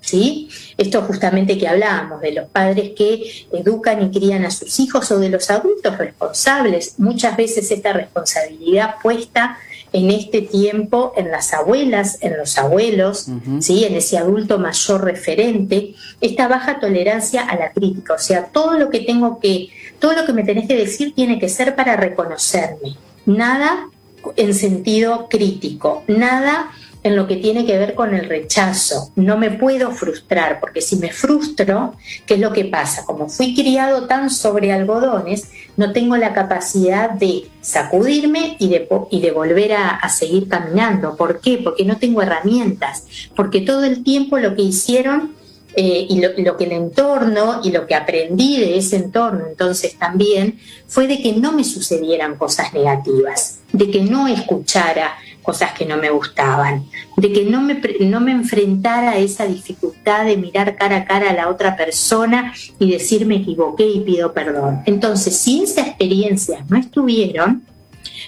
¿Sí? 0.00 0.48
Esto 0.78 1.02
justamente 1.02 1.58
que 1.58 1.66
hablábamos 1.66 2.20
de 2.20 2.32
los 2.32 2.48
padres 2.48 2.92
que 2.96 3.46
educan 3.52 4.02
y 4.02 4.10
crían 4.16 4.44
a 4.44 4.52
sus 4.52 4.78
hijos 4.78 5.10
o 5.10 5.18
de 5.18 5.30
los 5.30 5.50
adultos 5.50 5.98
responsables, 5.98 6.94
muchas 6.98 7.36
veces 7.36 7.70
esta 7.70 7.92
responsabilidad 7.92 8.94
puesta 9.02 9.58
en 9.96 10.10
este 10.10 10.42
tiempo 10.42 11.14
en 11.16 11.30
las 11.30 11.54
abuelas, 11.54 12.18
en 12.20 12.36
los 12.36 12.58
abuelos, 12.58 13.28
¿sí? 13.60 13.86
en 13.86 13.94
ese 13.94 14.18
adulto 14.18 14.58
mayor 14.58 15.04
referente, 15.04 15.94
esta 16.20 16.48
baja 16.48 16.80
tolerancia 16.80 17.46
a 17.46 17.56
la 17.56 17.72
crítica. 17.72 18.12
O 18.12 18.18
sea, 18.18 18.44
todo 18.44 18.78
lo 18.78 18.90
que 18.90 19.00
tengo 19.00 19.40
que, 19.40 19.70
todo 19.98 20.12
lo 20.12 20.26
que 20.26 20.34
me 20.34 20.44
tenés 20.44 20.68
que 20.68 20.76
decir 20.76 21.14
tiene 21.14 21.38
que 21.38 21.48
ser 21.48 21.74
para 21.74 21.96
reconocerme. 21.96 22.96
Nada 23.24 23.88
en 24.36 24.52
sentido 24.52 25.28
crítico, 25.30 26.04
nada 26.08 26.70
en 27.06 27.14
lo 27.14 27.28
que 27.28 27.36
tiene 27.36 27.64
que 27.64 27.78
ver 27.78 27.94
con 27.94 28.14
el 28.14 28.28
rechazo. 28.28 29.12
No 29.14 29.38
me 29.38 29.52
puedo 29.52 29.92
frustrar, 29.92 30.58
porque 30.58 30.80
si 30.80 30.96
me 30.96 31.12
frustro, 31.12 31.94
¿qué 32.26 32.34
es 32.34 32.40
lo 32.40 32.52
que 32.52 32.64
pasa? 32.64 33.04
Como 33.04 33.28
fui 33.28 33.54
criado 33.54 34.08
tan 34.08 34.28
sobre 34.28 34.72
algodones, 34.72 35.48
no 35.76 35.92
tengo 35.92 36.16
la 36.16 36.34
capacidad 36.34 37.10
de 37.10 37.48
sacudirme 37.60 38.56
y 38.58 38.68
de, 38.70 38.88
y 39.10 39.20
de 39.20 39.30
volver 39.30 39.74
a, 39.74 40.08
seguir 40.08 40.48
caminando. 40.48 41.16
¿Por 41.16 41.40
qué? 41.40 41.60
Porque 41.62 41.84
no 41.84 41.96
tengo 41.98 42.22
herramientas, 42.22 43.04
porque 43.36 43.60
todo 43.60 43.84
el 43.84 44.02
tiempo 44.02 44.38
lo 44.38 44.56
que 44.56 44.62
hicieron 44.62 45.34
eh, 45.76 46.06
y 46.08 46.20
lo, 46.20 46.30
lo, 46.38 46.56
que 46.56 46.64
el 46.64 46.72
entorno 46.72 47.60
y 47.62 47.70
lo 47.70 47.86
que 47.86 47.94
aprendí 47.94 48.58
de 48.58 48.78
ese 48.78 48.96
entorno 48.96 49.46
entonces 49.46 49.98
también 49.98 50.58
fue 50.86 51.06
de 51.06 51.20
que 51.20 51.34
no 51.34 51.52
me 51.52 51.64
sucedieran 51.64 52.36
cosas 52.36 52.72
negativas, 52.72 53.58
de 53.72 53.90
que 53.90 54.00
no 54.00 54.26
escuchara 54.26 55.18
cosas 55.46 55.72
que 55.72 55.86
no 55.86 55.96
me 55.96 56.10
gustaban, 56.10 56.84
de 57.16 57.32
que 57.32 57.44
no 57.44 57.62
me, 57.62 57.80
no 58.00 58.20
me 58.20 58.32
enfrentara 58.32 59.12
a 59.12 59.16
esa 59.16 59.46
dificultad 59.46 60.24
de 60.24 60.36
mirar 60.36 60.74
cara 60.74 60.96
a 60.96 61.04
cara 61.04 61.30
a 61.30 61.32
la 61.32 61.48
otra 61.48 61.76
persona 61.76 62.52
y 62.80 62.90
decir 62.90 63.24
me 63.26 63.36
equivoqué 63.36 63.86
y 63.86 64.00
pido 64.00 64.32
perdón. 64.32 64.82
Entonces, 64.86 65.36
si 65.36 65.62
esas 65.62 65.86
experiencias 65.86 66.68
no 66.68 66.76
estuvieron, 66.76 67.62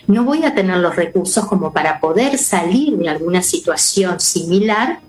no 0.07 0.23
voy 0.23 0.45
a 0.45 0.55
tener 0.55 0.79
los 0.79 0.95
recursos 0.95 1.45
como 1.47 1.73
para 1.73 1.99
poder 1.99 2.39
salir 2.39 2.97
de 2.97 3.09
alguna 3.09 3.43
situación 3.43 4.21
similar 4.21 5.01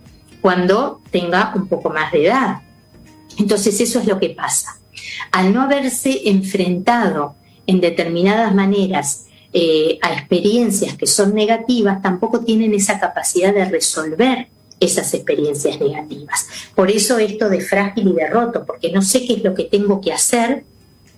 cuando 0.41 1.01
tenga 1.11 1.53
un 1.55 1.67
poco 1.67 1.91
más 1.91 2.11
de 2.11 2.25
edad. 2.25 2.61
Entonces 3.37 3.79
eso 3.79 3.99
es 3.99 4.07
lo 4.07 4.19
que 4.19 4.31
pasa. 4.31 4.79
Al 5.31 5.53
no 5.53 5.61
haberse 5.61 6.27
enfrentado 6.29 7.35
en 7.67 7.79
determinadas 7.81 8.53
maneras 8.55 9.27
eh, 9.53 9.97
a 10.01 10.13
experiencias 10.13 10.95
que 10.95 11.07
son 11.07 11.33
negativas, 11.33 12.01
tampoco 12.01 12.41
tienen 12.41 12.73
esa 12.73 12.99
capacidad 12.99 13.53
de 13.53 13.65
resolver 13.65 14.47
esas 14.79 15.13
experiencias 15.13 15.79
negativas. 15.79 16.47
Por 16.75 16.89
eso 16.89 17.17
esto 17.17 17.49
de 17.49 17.61
frágil 17.61 18.09
y 18.09 18.13
de 18.13 18.27
roto, 18.27 18.65
porque 18.65 18.91
no 18.91 19.01
sé 19.01 19.25
qué 19.25 19.33
es 19.33 19.43
lo 19.43 19.53
que 19.53 19.65
tengo 19.65 19.99
que 20.01 20.13
hacer 20.13 20.63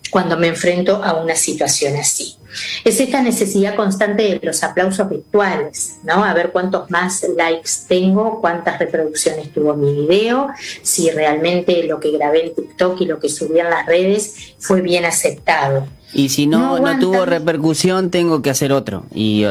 cuando 0.09 0.37
me 0.37 0.47
enfrento 0.47 1.03
a 1.03 1.21
una 1.21 1.35
situación 1.35 1.95
así. 1.95 2.35
Es 2.83 2.99
esta 2.99 3.21
necesidad 3.21 3.75
constante 3.75 4.23
de 4.23 4.39
los 4.43 4.61
aplausos 4.61 5.09
virtuales, 5.09 5.99
¿no? 6.03 6.25
A 6.25 6.33
ver 6.33 6.51
cuántos 6.51 6.91
más 6.91 7.25
likes 7.37 7.71
tengo, 7.87 8.41
cuántas 8.41 8.77
reproducciones 8.77 9.53
tuvo 9.53 9.73
mi 9.73 9.93
video, 9.93 10.49
si 10.81 11.09
realmente 11.11 11.83
lo 11.83 11.99
que 11.99 12.11
grabé 12.11 12.47
en 12.47 12.55
TikTok 12.55 12.99
y 13.01 13.05
lo 13.05 13.19
que 13.19 13.29
subí 13.29 13.59
en 13.59 13.69
las 13.69 13.85
redes 13.85 14.55
fue 14.59 14.81
bien 14.81 15.05
aceptado. 15.05 15.87
Y 16.13 16.29
si 16.29 16.45
no, 16.45 16.77
no, 16.79 16.99
tuvo 16.99 17.25
repercusión, 17.25 18.09
tengo 18.09 18.41
que 18.41 18.49
hacer 18.49 18.73
otro. 18.73 19.05
Y, 19.13 19.43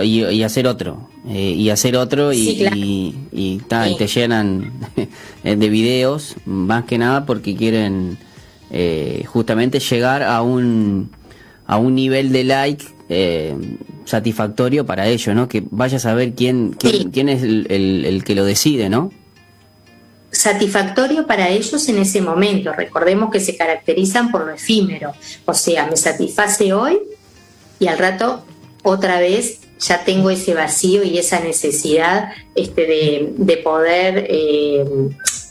hacer 0.42 0.66
otro. 0.66 1.08
Eh, 1.28 1.54
y 1.56 1.70
hacer 1.70 1.96
otro 1.96 2.32
y, 2.32 3.14
y, 3.32 3.60
te 3.68 4.06
llenan 4.06 4.72
de 5.44 5.68
videos, 5.68 6.36
más 6.44 6.84
que 6.84 6.98
nada 6.98 7.26
porque 7.26 7.56
quieren 7.56 8.18
eh, 8.70 9.24
justamente 9.26 9.80
llegar 9.80 10.22
a 10.22 10.42
un, 10.42 11.10
a 11.66 11.76
un 11.76 11.94
nivel 11.94 12.30
de 12.32 12.44
like 12.44 12.86
eh, 13.08 13.56
satisfactorio 14.04 14.86
para 14.86 15.08
ellos, 15.08 15.34
¿no? 15.34 15.48
Que 15.48 15.64
vaya 15.70 15.96
a 15.96 16.00
saber 16.00 16.34
quién, 16.34 16.76
quién, 16.78 17.28
es 17.28 17.42
el, 17.42 17.66
el, 17.68 18.24
que 18.24 18.34
lo 18.34 18.44
decide, 18.44 18.88
¿no? 18.88 19.10
Satisfactorio 20.32 21.26
para 21.26 21.48
ellos 21.48 21.88
en 21.88 21.98
ese 21.98 22.20
momento. 22.20 22.72
Recordemos 22.72 23.30
que 23.30 23.40
se 23.40 23.56
caracterizan 23.56 24.30
por 24.30 24.46
lo 24.46 24.54
efímero. 24.54 25.12
O 25.44 25.54
sea, 25.54 25.86
me 25.86 25.96
satisface 25.96 26.72
hoy 26.72 26.98
y 27.78 27.88
al 27.88 27.98
rato 27.98 28.44
otra 28.82 29.18
vez 29.18 29.60
ya 29.80 30.04
tengo 30.04 30.30
ese 30.30 30.54
vacío 30.54 31.02
y 31.02 31.18
esa 31.18 31.40
necesidad 31.40 32.32
este, 32.54 32.82
de, 32.86 33.32
de 33.36 33.56
poder 33.56 34.26
eh, 34.28 34.84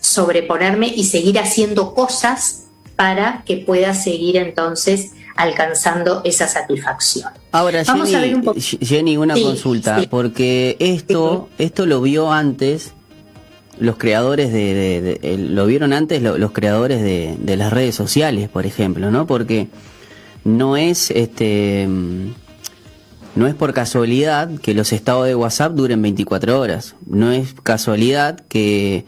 sobreponerme 0.01 0.88
y 0.88 1.03
seguir 1.05 1.39
haciendo 1.39 1.93
cosas 1.93 2.65
para 2.95 3.43
que 3.45 3.57
pueda 3.57 3.93
seguir 3.93 4.38
entonces 4.38 5.12
alcanzando 5.36 6.21
esa 6.25 6.48
satisfacción. 6.48 7.31
Ahora, 7.51 7.83
Jenny, 8.81 9.15
una 9.15 9.36
consulta, 9.36 10.03
porque 10.09 10.75
esto, 10.79 11.48
esto 11.57 11.86
lo 11.86 12.01
vio 12.01 12.31
antes 12.31 12.93
los 13.79 13.98
creadores 13.98 14.51
de, 14.51 15.38
lo 15.38 15.65
vieron 15.65 15.93
antes 15.93 16.21
los 16.21 16.51
creadores 16.51 17.01
de, 17.01 17.57
las 17.57 17.71
redes 17.71 17.95
sociales, 17.95 18.50
por 18.50 18.65
ejemplo, 18.65 19.12
¿no? 19.12 19.25
Porque 19.25 19.67
no 20.43 20.77
es 20.77 21.12
este 21.12 21.88
no 23.36 23.48
es 23.48 23.55
por 23.55 23.74
casualidad 23.74 24.50
que 24.62 24.74
los 24.74 24.91
estados 24.91 25.25
de 25.27 25.36
WhatsApp 25.36 25.74
duren 25.74 26.01
24 26.01 26.59
horas, 26.59 26.95
no 27.05 27.31
es 27.31 27.53
casualidad 27.63 28.39
que 28.48 29.05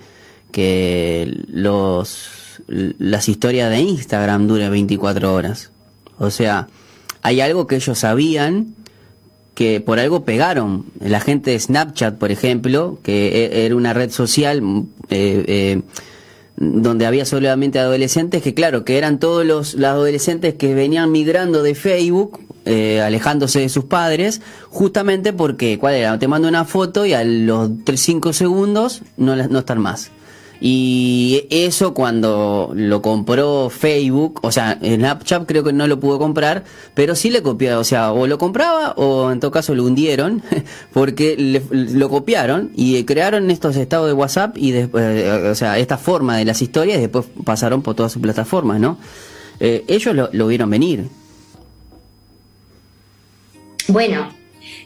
que 0.52 1.44
los 1.48 2.62
las 2.68 3.30
historias 3.30 3.70
de 3.70 3.80
Instagram 3.80 4.48
duran 4.48 4.72
24 4.72 5.34
horas. 5.34 5.72
O 6.18 6.30
sea, 6.30 6.68
hay 7.22 7.42
algo 7.42 7.68
que 7.68 7.76
ellos 7.76 8.00
sabían 8.00 8.76
que 9.54 9.82
por 9.82 10.00
algo 10.00 10.24
pegaron. 10.24 10.86
La 11.00 11.20
gente 11.20 11.52
de 11.52 11.60
Snapchat, 11.60 12.18
por 12.18 12.32
ejemplo, 12.32 13.00
que 13.04 13.46
e, 13.46 13.66
era 13.66 13.76
una 13.76 13.94
red 13.94 14.12
social 14.12 14.62
eh, 15.10 15.44
eh, 15.48 15.82
donde 16.58 17.06
había 17.06 17.26
solamente 17.26 17.80
adolescentes, 17.80 18.42
que 18.44 18.54
claro, 18.54 18.86
que 18.86 18.98
eran 18.98 19.20
todos 19.20 19.46
los, 19.46 19.76
adolescentes 19.76 20.56
que 20.56 20.74
venían 20.76 21.12
migrando 21.12 21.64
de 21.64 21.76
Facebook, 21.76 22.40
eh, 22.66 23.02
alejándose 23.02 23.60
de 23.60 23.70
sus 23.70 23.86
padres, 23.86 24.42
justamente 24.70 25.34
porque, 25.34 25.80
¿cuál 25.80 25.96
era? 25.96 26.20
Te 26.20 26.28
mando 26.28 26.48
una 26.48 26.66
foto 26.66 27.06
y 27.06 27.14
a 27.14 27.24
los 27.24 27.70
3-5 27.70 28.34
segundos 28.34 29.02
no, 29.18 29.36
no 29.36 29.60
están 29.60 29.80
más. 29.80 30.12
Y 30.64 31.48
eso 31.50 31.96
cuando 31.96 32.72
lo 32.76 33.02
compró 33.02 33.72
Facebook, 33.72 34.42
o 34.44 34.52
sea, 34.52 34.78
Snapchat 34.80 35.48
creo 35.48 35.64
que 35.64 35.74
no 35.74 35.88
lo 35.88 36.00
pudo 36.00 36.20
comprar, 36.20 36.64
pero 36.94 37.16
sí 37.16 37.32
le 37.32 37.42
copió, 37.42 37.80
o 37.80 37.84
sea, 37.84 38.12
o 38.12 38.28
lo 38.28 38.38
compraba 38.38 38.92
o 38.92 39.32
en 39.32 39.40
todo 39.40 39.50
caso 39.50 39.74
lo 39.74 39.84
hundieron, 39.84 40.44
porque 40.94 41.36
lo 41.72 42.10
copiaron 42.10 42.70
y 42.76 43.04
crearon 43.06 43.50
estos 43.50 43.76
estados 43.76 44.06
de 44.06 44.14
WhatsApp 44.14 44.56
y 44.56 44.70
después, 44.70 45.04
eh, 45.04 45.50
o 45.50 45.56
sea, 45.56 45.80
esta 45.80 45.98
forma 45.98 46.38
de 46.38 46.46
las 46.46 46.62
historias 46.62 47.00
y 47.00 47.02
después 47.02 47.26
pasaron 47.44 47.82
por 47.82 47.96
todas 47.96 48.12
sus 48.12 48.22
plataformas, 48.22 48.80
¿no? 48.80 49.00
Eh, 49.60 49.84
ellos 49.88 50.16
lo, 50.32 50.48
vieron 50.48 50.70
venir. 50.70 51.08
Bueno, 53.88 54.32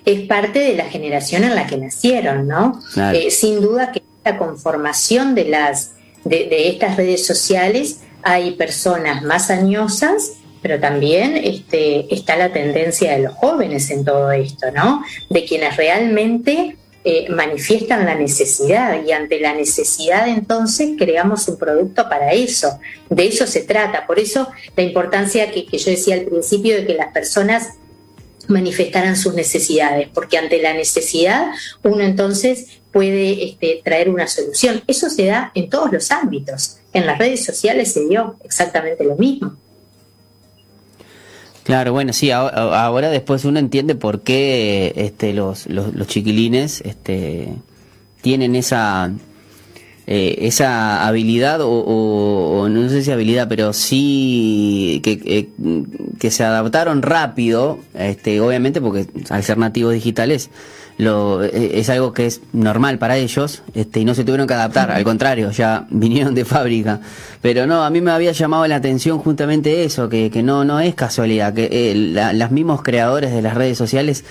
es 0.06 0.22
parte 0.22 0.60
de 0.60 0.78
la 0.78 0.86
generación 0.86 1.44
en 1.44 1.54
la 1.54 1.68
que 1.68 1.78
nacieron, 1.78 2.48
¿no? 2.48 2.80
Eh, 3.14 3.30
sin 3.30 3.60
duda 3.60 3.92
que 3.92 4.05
conformación 4.38 5.36
de, 5.36 5.46
las, 5.46 5.92
de, 6.24 6.70
estas 6.70 6.98
redes 6.98 7.26
sociales 7.26 8.02
hay 8.24 8.54
personas 8.54 9.22
más 9.22 9.52
añosas, 9.52 10.34
pero 10.62 10.80
también 10.80 11.38
este, 11.38 12.14
está 12.14 12.36
la 12.36 12.52
tendencia 12.52 13.12
de 13.12 13.24
los 13.24 13.36
jóvenes 13.36 13.92
en 13.92 14.04
todo 14.04 14.32
esto, 14.32 14.72
¿no? 14.72 15.04
De 15.30 15.46
quienes 15.46 15.78
realmente 15.78 16.76
eh, 17.04 17.28
manifiestan 17.30 18.04
la 18.06 18.16
necesidad 18.16 19.04
y 19.06 19.12
ante 19.12 19.40
la 19.40 19.54
necesidad 19.54 20.28
entonces 20.28 20.96
creamos 20.98 21.48
un 21.48 21.60
producto 21.60 22.10
para 22.10 22.34
eso. 22.34 22.80
De 23.12 23.28
eso 23.28 23.46
se 23.46 23.62
trata. 23.62 24.08
Por 24.08 24.18
eso 24.18 24.48
la 24.76 24.82
importancia 24.82 25.52
que 25.52 25.66
yo 25.78 25.92
decía 25.92 26.16
al 26.16 26.26
principio 26.26 26.76
de 26.76 26.88
que 26.88 26.96
las 26.96 27.14
personas 27.14 27.74
manifestaran 28.48 29.16
sus 29.16 29.34
necesidades, 29.34 30.10
porque 30.14 30.38
ante 30.38 30.62
la 30.62 30.74
necesidad 30.74 31.48
uno 31.84 32.02
entonces 32.02 32.80
puede 32.92 33.44
este, 33.44 33.82
traer 33.84 34.10
una 34.10 34.28
solución. 34.28 34.82
Eso 34.88 35.10
se 35.10 35.26
da 35.26 35.52
en 35.54 35.70
todos 35.70 35.92
los 35.92 36.12
ámbitos. 36.12 36.78
En 36.94 37.06
las 37.06 37.18
redes 37.18 37.44
sociales 37.44 37.92
se 37.92 38.08
dio 38.08 38.38
exactamente 38.44 39.04
lo 39.04 39.16
mismo. 39.16 39.58
Claro, 41.66 41.94
bueno, 41.94 42.14
sí, 42.14 42.30
ahora, 42.30 43.10
después 43.10 43.44
uno 43.44 43.58
entiende 43.58 43.96
por 43.96 44.22
qué 44.22 44.94
este, 44.96 45.34
los, 45.34 45.68
chiquilines 46.06 46.82
este, 46.82 47.50
tienen 48.22 48.56
esa, 48.56 49.12
eh, 50.08 50.38
esa 50.42 51.08
habilidad 51.08 51.60
o, 51.64 52.68
no 52.70 52.90
sé 52.90 53.04
si 53.04 53.12
habilidad, 53.12 53.48
pero 53.48 53.74
sí 53.74 55.02
que, 55.04 55.22
eh, 55.26 55.50
que 56.20 56.32
se 56.32 56.44
adaptaron 56.44 57.02
rápido, 57.02 57.80
este, 57.94 58.40
obviamente 58.42 58.82
porque 58.82 59.08
al 59.30 59.44
ser 59.44 59.58
nativos 59.58 59.94
digitales 59.94 60.50
lo, 60.98 61.44
eh, 61.44 61.80
es 61.80 61.90
algo 61.90 62.14
que 62.14 62.26
es 62.26 62.42
normal 62.54 62.98
para 63.00 63.18
ellos 63.18 63.64
este, 63.74 64.00
y 64.00 64.06
no 64.06 64.16
se 64.16 64.24
tuvieron 64.24 64.48
que 64.48 64.54
adaptar, 64.54 64.92
al 64.92 65.04
contrario, 65.04 65.52
ya 65.52 65.88
vinieron 65.90 66.36
de 66.36 66.46
fábrica. 66.46 67.02
Pero 67.42 67.68
no, 67.68 67.84
a 67.84 67.90
mí 67.90 68.02
me 68.02 68.12
había 68.12 68.32
llamado 68.32 68.66
la 68.68 68.78
atención 68.78 69.20
justamente 69.20 69.84
eso, 69.84 70.10
que, 70.10 70.30
que 70.30 70.44
no, 70.44 70.64
no 70.64 70.80
es 70.80 70.96
casualidad, 70.96 71.54
que 71.54 71.68
eh, 71.72 72.34
los 72.34 72.52
mismos 72.52 72.82
creadores 72.82 73.34
de 73.34 73.42
las 73.42 73.56
redes 73.56 73.78
sociales 73.78 74.24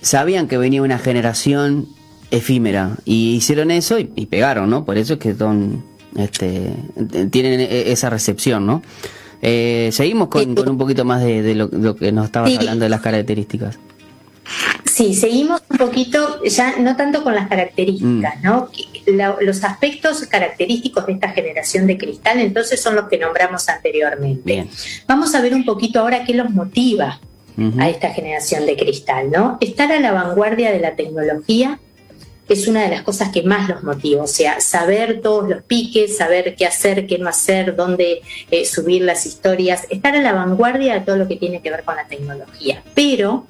sabían 0.00 0.48
que 0.48 0.56
venía 0.56 0.82
una 0.82 0.98
generación 0.98 1.88
efímera 2.30 2.96
y 3.04 3.34
hicieron 3.34 3.70
eso 3.70 3.98
y, 3.98 4.26
pegaron, 4.26 4.70
¿no? 4.70 4.84
Por 4.84 4.98
eso 4.98 5.14
es 5.14 5.18
que 5.18 5.34
son, 5.34 5.84
este, 6.16 6.72
tienen 7.30 7.60
e, 7.60 7.92
esa 7.92 8.10
recepción, 8.10 8.66
¿no? 8.66 8.82
Eh, 9.42 9.90
seguimos 9.92 10.28
con, 10.28 10.54
con, 10.54 10.68
un 10.68 10.78
poquito 10.78 11.04
más 11.04 11.22
de, 11.22 11.54
lo, 11.54 11.96
que 11.96 12.12
nos 12.12 12.26
estabas 12.26 12.56
hablando 12.56 12.84
de 12.84 12.90
las 12.90 13.00
características. 13.00 13.78
Sí, 14.84 15.14
seguimos 15.14 15.62
un 15.70 15.78
poquito, 15.78 16.42
ya 16.44 16.76
no 16.78 16.96
tanto 16.96 17.22
con 17.22 17.34
las 17.34 17.48
características, 17.48 18.38
mm. 18.40 18.42
¿no? 18.42 18.68
los 19.40 19.64
aspectos 19.64 20.20
característicos 20.26 21.06
de 21.06 21.12
esta 21.14 21.30
generación 21.30 21.86
de 21.86 21.96
cristal, 21.96 22.38
entonces 22.38 22.80
son 22.80 22.96
los 22.96 23.08
que 23.08 23.18
nombramos 23.18 23.68
anteriormente. 23.68 24.66
Vamos 25.06 25.34
a 25.34 25.40
ver 25.40 25.54
un 25.54 25.64
poquito 25.64 26.00
ahora 26.00 26.24
qué 26.24 26.34
los 26.34 26.50
motiva 26.50 27.18
a 27.78 27.88
esta 27.90 28.10
generación 28.10 28.64
de 28.64 28.76
cristal, 28.76 29.30
¿no? 29.30 29.58
Estar 29.60 29.92
a 29.92 30.00
la 30.00 30.12
vanguardia 30.12 30.70
de 30.72 30.80
la 30.80 30.96
tecnología 30.96 31.78
es 32.54 32.68
una 32.68 32.82
de 32.82 32.90
las 32.90 33.02
cosas 33.02 33.30
que 33.30 33.42
más 33.42 33.68
los 33.68 33.82
motiva, 33.82 34.22
o 34.22 34.26
sea, 34.26 34.60
saber 34.60 35.20
todos 35.20 35.48
los 35.48 35.62
piques, 35.62 36.16
saber 36.16 36.54
qué 36.56 36.66
hacer, 36.66 37.06
qué 37.06 37.18
no 37.18 37.28
hacer, 37.28 37.76
dónde 37.76 38.22
eh, 38.50 38.64
subir 38.64 39.02
las 39.02 39.26
historias, 39.26 39.86
estar 39.90 40.14
a 40.14 40.20
la 40.20 40.32
vanguardia 40.32 40.94
de 40.94 41.00
todo 41.00 41.16
lo 41.16 41.28
que 41.28 41.36
tiene 41.36 41.62
que 41.62 41.70
ver 41.70 41.84
con 41.84 41.96
la 41.96 42.06
tecnología. 42.06 42.82
Pero 42.94 43.46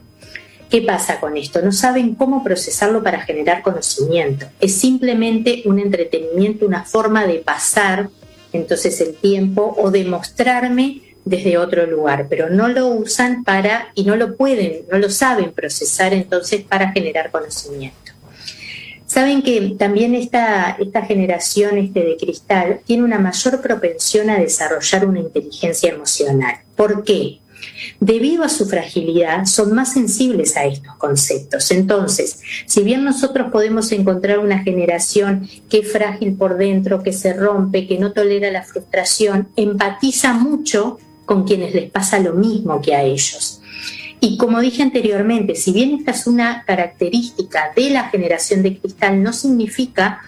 ¿Qué 0.70 0.82
pasa 0.82 1.18
con 1.18 1.36
esto? 1.36 1.60
No 1.62 1.72
saben 1.72 2.14
cómo 2.14 2.44
procesarlo 2.44 3.02
para 3.02 3.22
generar 3.22 3.60
conocimiento. 3.60 4.46
Es 4.60 4.76
simplemente 4.76 5.62
un 5.64 5.80
entretenimiento, 5.80 6.64
una 6.64 6.84
forma 6.84 7.26
de 7.26 7.40
pasar 7.40 8.08
entonces 8.52 9.00
el 9.00 9.16
tiempo 9.16 9.74
o 9.76 9.90
de 9.90 10.04
mostrarme 10.04 11.02
desde 11.24 11.58
otro 11.58 11.86
lugar, 11.86 12.26
pero 12.30 12.50
no 12.50 12.68
lo 12.68 12.86
usan 12.86 13.42
para 13.42 13.88
y 13.94 14.04
no 14.04 14.14
lo 14.14 14.36
pueden, 14.36 14.82
no 14.90 14.98
lo 14.98 15.10
saben 15.10 15.52
procesar 15.52 16.14
entonces 16.14 16.62
para 16.62 16.92
generar 16.92 17.32
conocimiento. 17.32 18.09
Saben 19.10 19.42
que 19.42 19.74
también 19.76 20.14
esta, 20.14 20.76
esta 20.78 21.02
generación 21.02 21.78
este 21.78 22.04
de 22.04 22.16
cristal 22.16 22.78
tiene 22.86 23.02
una 23.02 23.18
mayor 23.18 23.60
propensión 23.60 24.30
a 24.30 24.38
desarrollar 24.38 25.04
una 25.04 25.18
inteligencia 25.18 25.90
emocional. 25.90 26.60
¿Por 26.76 27.02
qué? 27.02 27.40
debido 27.98 28.44
a 28.44 28.48
su 28.48 28.66
fragilidad, 28.66 29.46
son 29.46 29.74
más 29.74 29.92
sensibles 29.94 30.56
a 30.56 30.64
estos 30.64 30.94
conceptos. 30.96 31.72
Entonces, 31.72 32.40
si 32.66 32.84
bien 32.84 33.04
nosotros 33.04 33.50
podemos 33.50 33.90
encontrar 33.90 34.38
una 34.38 34.62
generación 34.62 35.48
que 35.68 35.80
es 35.80 35.92
frágil 35.92 36.34
por 36.34 36.56
dentro, 36.56 37.02
que 37.02 37.12
se 37.12 37.34
rompe, 37.34 37.88
que 37.88 37.98
no 37.98 38.12
tolera 38.12 38.50
la 38.52 38.62
frustración, 38.62 39.48
empatiza 39.56 40.34
mucho 40.34 40.98
con 41.26 41.44
quienes 41.44 41.74
les 41.74 41.90
pasa 41.90 42.20
lo 42.20 42.34
mismo 42.34 42.80
que 42.80 42.94
a 42.94 43.02
ellos. 43.02 43.59
Y 44.20 44.36
como 44.36 44.60
dije 44.60 44.82
anteriormente, 44.82 45.54
si 45.54 45.72
bien 45.72 45.94
esta 45.94 46.10
es 46.10 46.26
una 46.26 46.64
característica 46.64 47.72
de 47.74 47.90
la 47.90 48.10
generación 48.10 48.62
de 48.62 48.78
cristal, 48.78 49.22
no 49.22 49.32
significa 49.32 50.20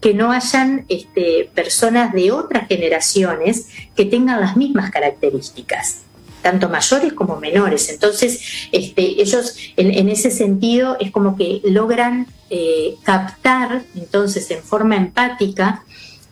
que 0.00 0.14
no 0.14 0.32
hayan 0.32 0.86
este, 0.88 1.50
personas 1.54 2.12
de 2.12 2.30
otras 2.30 2.68
generaciones 2.68 3.66
que 3.94 4.04
tengan 4.04 4.40
las 4.40 4.56
mismas 4.56 4.90
características 4.90 6.02
tanto 6.42 6.68
mayores 6.68 7.12
como 7.12 7.36
menores. 7.36 7.90
Entonces, 7.90 8.68
este, 8.72 9.20
ellos 9.20 9.56
en, 9.76 10.08
ese 10.08 10.30
sentido 10.30 10.96
es 10.98 11.10
como 11.10 11.36
que 11.36 11.60
logran 11.64 12.26
eh, 12.48 12.94
captar 13.02 13.82
entonces 13.94 14.50
en 14.50 14.62
forma 14.62 14.96
empática 14.96 15.84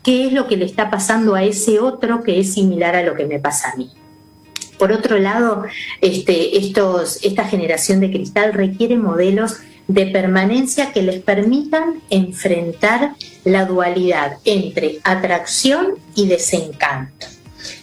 qué 0.03 0.27
es 0.27 0.33
lo 0.33 0.49
que 0.49 0.57
le 0.57 0.65
está 0.65 0.91
pasando 0.91 1.35
a 1.35 1.45
ese 1.45 1.79
otro 1.79 2.23
que 2.23 2.41
es 2.41 2.55
similar 2.55 2.97
a 2.97 3.03
lo 3.03 3.15
que 3.15 3.27
me 3.27 3.39
pasa 3.39 3.71
a 3.71 3.77
mí. 3.77 3.91
Por 4.79 4.93
otro 4.93 5.19
lado, 5.19 5.65
este, 6.01 6.59
estos, 6.59 7.19
esta 7.23 7.45
generación 7.45 8.01
de 8.01 8.11
cristal 8.11 8.53
requiere 8.53 8.97
modelos 8.97 9.57
de 9.89 10.07
permanencia 10.07 10.93
que 10.93 11.03
les 11.03 11.21
permitan 11.21 12.03
enfrentar 12.11 13.15
la 13.45 13.65
dualidad 13.65 14.39
entre 14.45 14.99
atracción 15.03 15.95
y 16.15 16.29
desencanto. 16.29 17.27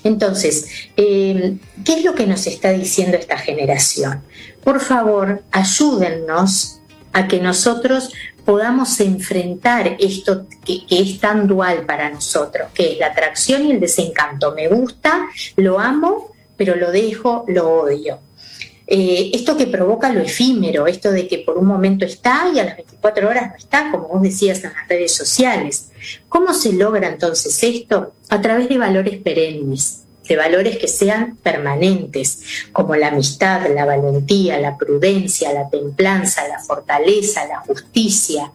Entonces, 0.04 0.68
eh, 0.96 1.58
¿qué 1.84 1.94
es 1.94 2.06
lo 2.06 2.16
que 2.16 2.28
nos 2.28 2.48
está 2.48 2.72
diciendo 2.72 3.18
esta 3.18 3.38
generación? 3.38 4.22
Por 4.64 4.80
favor, 4.80 5.44
ayúdennos 5.52 6.80
a 7.12 7.28
que 7.28 7.40
nosotros 7.40 8.12
podamos 8.46 9.00
enfrentar 9.00 9.98
esto 10.00 10.46
que, 10.64 10.84
es 10.90 11.20
tan 11.20 11.48
dual 11.48 11.86
para 11.86 12.10
nosotros, 12.10 12.70
que 12.74 12.94
es 12.94 13.00
la 13.00 13.08
atracción 13.08 13.66
y 13.66 13.72
el 13.72 13.80
desencanto. 13.80 14.54
Me 14.54 14.68
gusta, 14.68 15.28
lo 15.56 15.80
amo, 15.80 16.35
pero 16.58 16.76
lo 16.76 16.92
dejo, 16.92 17.46
lo 17.48 17.82
odio. 17.82 18.20
Eh, 18.88 19.32
esto 19.34 19.58
que 19.58 19.66
provoca 19.66 20.14
lo 20.14 20.22
efímero, 20.22 20.86
esto 20.86 21.12
de 21.12 21.28
que 21.28 21.40
por 21.40 21.58
un 21.58 21.66
momento 21.66 22.06
está 22.06 22.52
y 22.54 22.60
a 22.60 22.66
las 22.66 22.76
24 22.76 23.28
horas 23.28 23.50
no 23.50 23.56
está, 23.56 23.90
como 23.90 24.08
vos 24.08 24.22
decías 24.22 24.64
en 24.64 24.74
las 24.74 24.88
redes 24.88 25.12
sociales. 25.12 25.90
¿Cómo 26.30 26.54
se 26.54 26.74
logra 26.74 27.08
entonces 27.08 27.64
esto? 27.64 28.14
A 28.30 28.42
través 28.42 28.70
de 28.70 28.78
valores 28.78 29.18
perennes, 29.18 30.04
de 30.30 30.36
valores 30.36 30.78
que 30.78 30.88
sean 30.88 31.36
permanentes, 31.38 32.44
como 32.72 32.96
la 32.96 33.08
amistad, 33.08 33.68
la 33.74 33.86
valentía, 33.86 34.60
la 34.60 34.78
prudencia, 34.78 35.52
la 35.52 35.68
templanza, 35.68 36.48
la 36.48 36.60
fortaleza, 36.60 37.48
la 37.48 37.62
justicia. 37.62 38.52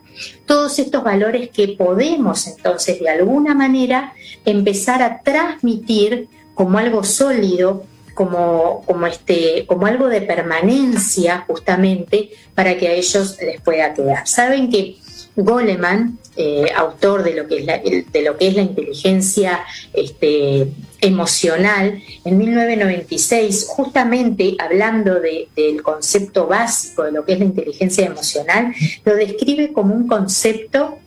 Todos 0.47 0.79
estos 0.79 1.03
valores 1.03 1.51
que 1.51 1.69
podemos 1.69 2.47
entonces 2.47 3.01
de 3.01 3.09
alguna 3.09 3.55
manera 3.55 4.13
empezar 4.45 5.03
a 5.03 5.23
transmitir 5.23 6.29
como 6.61 6.77
algo 6.77 7.03
sólido 7.05 7.85
como, 8.13 8.83
como, 8.85 9.07
este, 9.07 9.65
como 9.67 9.87
algo 9.87 10.11
de 10.11 10.21
permanencia 10.21 11.43
justamente 11.47 12.33
para 12.55 12.77
que 12.77 12.87
a 12.89 12.93
ellos 12.93 13.39
les 13.41 13.63
pueda 13.63 13.95
quedar. 13.95 14.29
Saben 14.29 14.71
que 14.71 14.97
Goleman, 15.37 16.19
eh, 16.37 16.67
autor 16.77 17.23
de 17.23 17.33
lo, 17.33 17.49
que 17.49 17.61
es 17.61 17.65
la, 17.65 17.79
de 17.79 18.23
lo 18.23 18.37
que 18.37 18.49
es 18.49 18.57
la 18.57 18.61
inteligencia 18.61 19.61
este, 19.95 20.69
emocional, 21.01 22.03
en 22.27 22.37
1996, 22.37 23.65
justamente 23.67 24.57
hablando 24.59 25.19
del 25.19 25.83
concepto 25.83 26.47
básico 26.47 27.05
de 27.05 27.13
lo 27.13 27.25
que 27.25 27.33
es 27.33 27.39
la 27.39 27.47
inteligencia 27.47 28.05
emocional, 28.05 28.75
lo 29.07 29.15
describe 29.15 29.73
como 29.73 29.95
un 29.95 30.07
concepto 30.07 30.99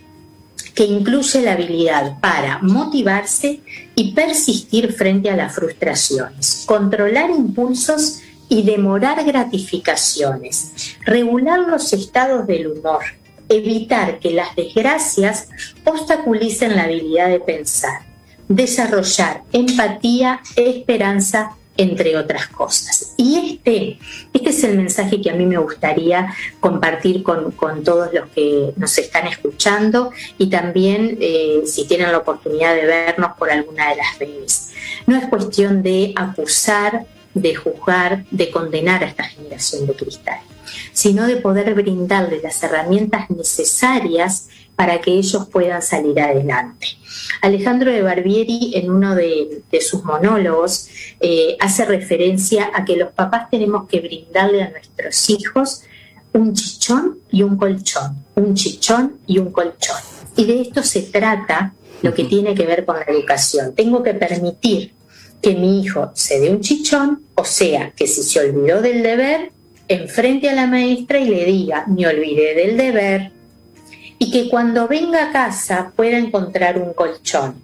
que 0.75 0.85
incluye 0.85 1.41
la 1.41 1.53
habilidad 1.53 2.19
para 2.19 2.59
motivarse 2.61 3.61
y 3.95 4.13
persistir 4.13 4.93
frente 4.93 5.29
a 5.29 5.35
las 5.35 5.53
frustraciones, 5.53 6.63
controlar 6.65 7.29
impulsos 7.29 8.21
y 8.49 8.63
demorar 8.63 9.23
gratificaciones, 9.23 10.95
regular 11.05 11.59
los 11.59 11.93
estados 11.93 12.47
del 12.47 12.67
humor, 12.67 13.03
evitar 13.49 14.19
que 14.19 14.31
las 14.31 14.55
desgracias 14.55 15.49
obstaculicen 15.83 16.75
la 16.75 16.83
habilidad 16.83 17.29
de 17.29 17.39
pensar, 17.39 18.01
desarrollar 18.47 19.43
empatía, 19.51 20.41
esperanza 20.55 21.55
entre 21.77 22.15
otras 22.17 22.47
cosas. 22.47 23.13
Y 23.17 23.53
este, 23.53 23.97
este 24.33 24.49
es 24.49 24.63
el 24.63 24.77
mensaje 24.77 25.21
que 25.21 25.29
a 25.29 25.35
mí 25.35 25.45
me 25.45 25.57
gustaría 25.57 26.33
compartir 26.59 27.23
con, 27.23 27.53
todos 27.83 28.13
los 28.13 28.29
que 28.29 28.73
nos 28.77 28.97
están 28.97 29.27
escuchando 29.27 30.11
y 30.37 30.47
también 30.49 31.17
eh, 31.19 31.63
si 31.65 31.87
tienen 31.87 32.11
la 32.11 32.19
oportunidad 32.19 32.75
de 32.75 32.85
vernos 32.85 33.31
por 33.37 33.49
alguna 33.49 33.89
de 33.89 33.95
las 33.95 34.19
redes. 34.19 34.71
No 35.07 35.17
es 35.17 35.25
cuestión 35.25 35.81
de 35.81 36.13
acusar, 36.15 37.05
de 37.33 37.55
juzgar, 37.55 38.25
de 38.29 38.51
condenar 38.51 39.03
a 39.03 39.07
esta 39.07 39.23
generación 39.23 39.87
de 39.87 39.93
cristal, 39.93 40.39
sino 40.91 41.25
de 41.25 41.37
poder 41.37 41.73
brindarle 41.73 42.39
las 42.41 42.61
herramientas 42.63 43.29
necesarias 43.29 44.49
para 44.75 44.99
que 45.01 45.11
ellos 45.11 45.47
puedan 45.51 45.81
salir 45.81 46.19
adelante. 46.19 46.87
Alejandro 47.41 47.91
de 47.91 48.01
Barbieri, 48.01 48.71
en 48.75 48.91
uno 48.91 49.15
de, 49.15 49.63
sus 49.81 50.03
monólogos, 50.03 50.87
eh, 51.19 51.55
hace 51.59 51.85
referencia 51.85 52.71
a 52.73 52.85
que 52.85 52.95
los 52.95 53.11
papás 53.11 53.49
tenemos 53.49 53.87
que 53.87 53.99
brindarle 53.99 54.63
a 54.63 54.69
nuestros 54.69 55.29
hijos 55.29 55.83
un 56.33 56.53
chichón 56.53 57.19
y 57.31 57.43
un 57.43 57.57
colchón, 57.57 58.25
un 58.35 58.55
chichón 58.55 59.17
y 59.27 59.37
un 59.37 59.51
colchón. 59.51 59.97
Y 60.35 60.45
de 60.45 60.61
esto 60.61 60.81
se 60.83 61.03
trata 61.03 61.73
lo 62.01 62.13
que 62.13 62.25
tiene 62.25 62.55
que 62.55 62.65
ver 62.65 62.85
con 62.85 62.97
la 62.97 63.05
educación. 63.07 63.73
Tengo 63.75 64.01
que 64.01 64.13
permitir 64.13 64.93
que 65.41 65.55
mi 65.55 65.81
hijo 65.81 66.11
se 66.15 66.39
dé 66.39 66.49
un 66.49 66.61
chichón, 66.61 67.21
o 67.35 67.45
sea, 67.45 67.91
que 67.91 68.07
si 68.07 68.23
se 68.23 68.39
olvidó 68.39 68.81
del 68.81 69.03
deber, 69.03 69.51
enfrente 69.87 70.49
a 70.49 70.55
la 70.55 70.67
maestra 70.67 71.19
y 71.19 71.27
le 71.27 71.45
diga, 71.45 71.85
me 71.87 72.07
olvidé 72.07 72.55
del 72.55 72.77
deber, 72.77 73.32
y 74.19 74.31
que 74.31 74.49
cuando 74.49 74.87
venga 74.87 75.29
a 75.29 75.31
casa 75.31 75.91
pueda 75.95 76.17
encontrar 76.17 76.77
un 76.77 76.93
colchón. 76.93 77.55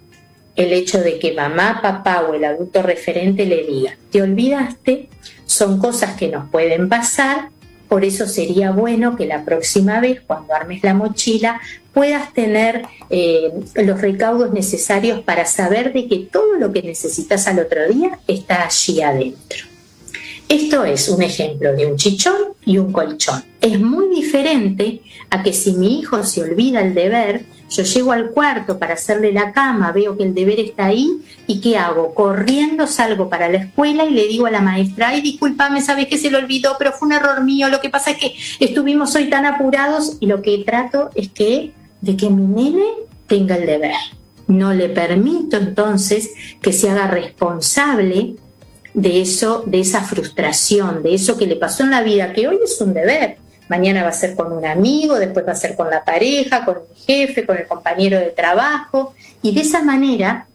El 0.56 0.72
hecho 0.72 1.00
de 1.00 1.18
que 1.18 1.32
mamá, 1.32 1.80
papá 1.80 2.22
o 2.28 2.34
el 2.34 2.44
adulto 2.44 2.82
referente 2.82 3.46
le 3.46 3.64
diga, 3.64 3.96
te 4.10 4.22
olvidaste, 4.22 5.08
son 5.46 5.78
cosas 5.78 6.16
que 6.16 6.28
nos 6.28 6.48
pueden 6.50 6.88
pasar, 6.88 7.48
por 7.88 8.04
eso 8.04 8.28
sería 8.28 8.70
bueno 8.70 9.16
que 9.16 9.26
la 9.26 9.44
próxima 9.44 9.98
vez, 9.98 10.20
cuando 10.24 10.54
armes 10.54 10.84
la 10.84 10.94
mochila, 10.94 11.60
puedas 11.92 12.32
tener 12.32 12.82
eh, 13.10 13.50
los 13.74 14.00
recaudos 14.00 14.52
necesarios 14.52 15.20
para 15.22 15.44
saber 15.44 15.92
de 15.92 16.06
que 16.06 16.18
todo 16.30 16.54
lo 16.54 16.72
que 16.72 16.82
necesitas 16.82 17.48
al 17.48 17.58
otro 17.58 17.88
día 17.88 18.20
está 18.28 18.64
allí 18.64 19.02
adentro. 19.02 19.69
Esto 20.50 20.84
es 20.84 21.08
un 21.08 21.22
ejemplo 21.22 21.76
de 21.76 21.86
un 21.86 21.96
chichón 21.96 22.34
y 22.66 22.76
un 22.78 22.90
colchón. 22.90 23.44
Es 23.60 23.78
muy 23.78 24.12
diferente 24.12 25.00
a 25.30 25.44
que 25.44 25.52
si 25.52 25.74
mi 25.74 26.00
hijo 26.00 26.24
se 26.24 26.42
olvida 26.42 26.80
el 26.80 26.92
deber, 26.92 27.44
yo 27.70 27.84
llego 27.84 28.10
al 28.10 28.32
cuarto 28.32 28.76
para 28.76 28.94
hacerle 28.94 29.32
la 29.32 29.52
cama, 29.52 29.92
veo 29.92 30.16
que 30.16 30.24
el 30.24 30.34
deber 30.34 30.58
está 30.58 30.86
ahí 30.86 31.08
y 31.46 31.60
¿qué 31.60 31.76
hago? 31.76 32.14
Corriendo 32.16 32.88
salgo 32.88 33.28
para 33.28 33.48
la 33.48 33.58
escuela 33.58 34.04
y 34.06 34.10
le 34.10 34.26
digo 34.26 34.46
a 34.46 34.50
la 34.50 34.60
maestra, 34.60 35.10
ay, 35.10 35.20
discúlpame, 35.20 35.82
sabes 35.82 36.08
que 36.08 36.18
se 36.18 36.32
lo 36.32 36.38
olvidó, 36.38 36.74
pero 36.80 36.90
fue 36.90 37.06
un 37.06 37.14
error 37.14 37.44
mío, 37.44 37.68
lo 37.68 37.80
que 37.80 37.88
pasa 37.88 38.10
es 38.10 38.16
que 38.16 38.34
estuvimos 38.58 39.14
hoy 39.14 39.30
tan 39.30 39.46
apurados 39.46 40.16
y 40.18 40.26
lo 40.26 40.42
que 40.42 40.64
trato 40.66 41.10
es 41.14 41.28
que 41.28 41.70
de 42.00 42.16
que 42.16 42.28
mi 42.28 42.42
nene 42.42 42.86
tenga 43.28 43.54
el 43.54 43.66
deber. 43.66 43.94
No 44.48 44.74
le 44.74 44.88
permito 44.88 45.58
entonces 45.58 46.30
que 46.60 46.72
se 46.72 46.90
haga 46.90 47.06
responsable 47.06 48.34
de 48.94 49.20
eso, 49.20 49.62
de 49.66 49.80
esa 49.80 50.02
frustración, 50.02 51.02
de 51.02 51.14
eso 51.14 51.36
que 51.36 51.46
le 51.46 51.56
pasó 51.56 51.84
en 51.84 51.90
la 51.90 52.02
vida, 52.02 52.32
que 52.32 52.48
hoy 52.48 52.58
es 52.62 52.80
un 52.80 52.94
deber. 52.94 53.36
Mañana 53.68 54.02
va 54.02 54.08
a 54.08 54.12
ser 54.12 54.34
con 54.34 54.52
un 54.52 54.66
amigo, 54.66 55.18
después 55.18 55.46
va 55.46 55.52
a 55.52 55.56
ser 55.56 55.76
con 55.76 55.88
la 55.88 56.04
pareja, 56.04 56.64
con 56.64 56.78
el 56.78 57.04
jefe, 57.04 57.46
con 57.46 57.56
el 57.56 57.66
compañero 57.68 58.18
de 58.18 58.30
trabajo. 58.30 59.14
Y 59.42 59.54
de 59.54 59.60
esa 59.60 59.82
manera, 59.82 60.48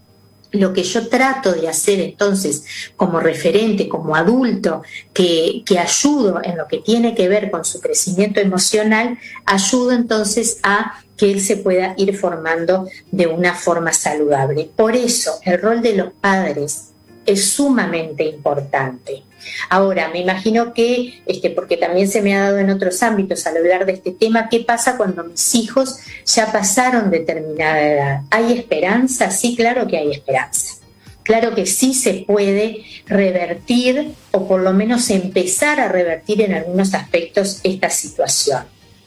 lo 0.51 0.73
que 0.73 0.83
yo 0.83 1.07
trato 1.07 1.53
de 1.53 1.69
hacer 1.69 2.01
entonces 2.01 2.65
como 2.97 3.21
referente, 3.21 3.87
como 3.87 4.15
adulto, 4.15 4.83
que, 5.13 5.63
que 5.65 5.79
ayudo 5.79 6.41
en 6.43 6.57
lo 6.57 6.67
que 6.67 6.79
tiene 6.79 7.15
que 7.15 7.29
ver 7.29 7.49
con 7.51 7.63
su 7.63 7.79
crecimiento 7.79 8.41
emocional, 8.41 9.17
ayudo 9.45 9.93
entonces 9.93 10.59
a 10.63 10.99
que 11.15 11.31
él 11.31 11.39
se 11.39 11.57
pueda 11.57 11.93
ir 11.97 12.17
formando 12.17 12.87
de 13.11 13.27
una 13.27 13.53
forma 13.53 13.93
saludable. 13.93 14.69
Por 14.75 14.95
eso, 14.95 15.39
el 15.43 15.61
rol 15.61 15.81
de 15.81 15.95
los 15.95 16.13
padres 16.13 16.89
es 17.25 17.51
sumamente 17.51 18.23
importante. 18.23 19.23
Ahora, 19.69 20.09
me 20.09 20.21
imagino 20.21 20.73
que, 20.73 21.21
este, 21.25 21.49
porque 21.49 21.77
también 21.77 22.07
se 22.07 22.21
me 22.21 22.35
ha 22.35 22.45
dado 22.45 22.59
en 22.59 22.69
otros 22.69 23.03
ámbitos 23.03 23.45
al 23.45 23.57
hablar 23.57 23.85
de 23.85 23.93
este 23.93 24.11
tema, 24.11 24.49
¿qué 24.49 24.61
pasa 24.61 24.97
cuando 24.97 25.23
mis 25.23 25.53
hijos 25.55 25.99
ya 26.25 26.51
pasaron 26.51 27.11
determinada 27.11 27.81
edad? 27.81 28.21
¿Hay 28.31 28.53
esperanza? 28.53 29.29
Sí, 29.31 29.55
claro 29.55 29.87
que 29.87 29.97
hay 29.97 30.11
esperanza. 30.11 30.75
Claro 31.23 31.55
que 31.55 31.65
sí 31.65 31.93
se 31.93 32.25
puede 32.27 32.83
revertir 33.07 34.13
o 34.31 34.47
por 34.47 34.61
lo 34.61 34.73
menos 34.73 35.09
empezar 35.09 35.79
a 35.79 35.87
revertir 35.87 36.41
en 36.41 36.53
algunos 36.53 36.93
aspectos 36.93 37.61
esta 37.63 37.89
situación, 37.89 38.63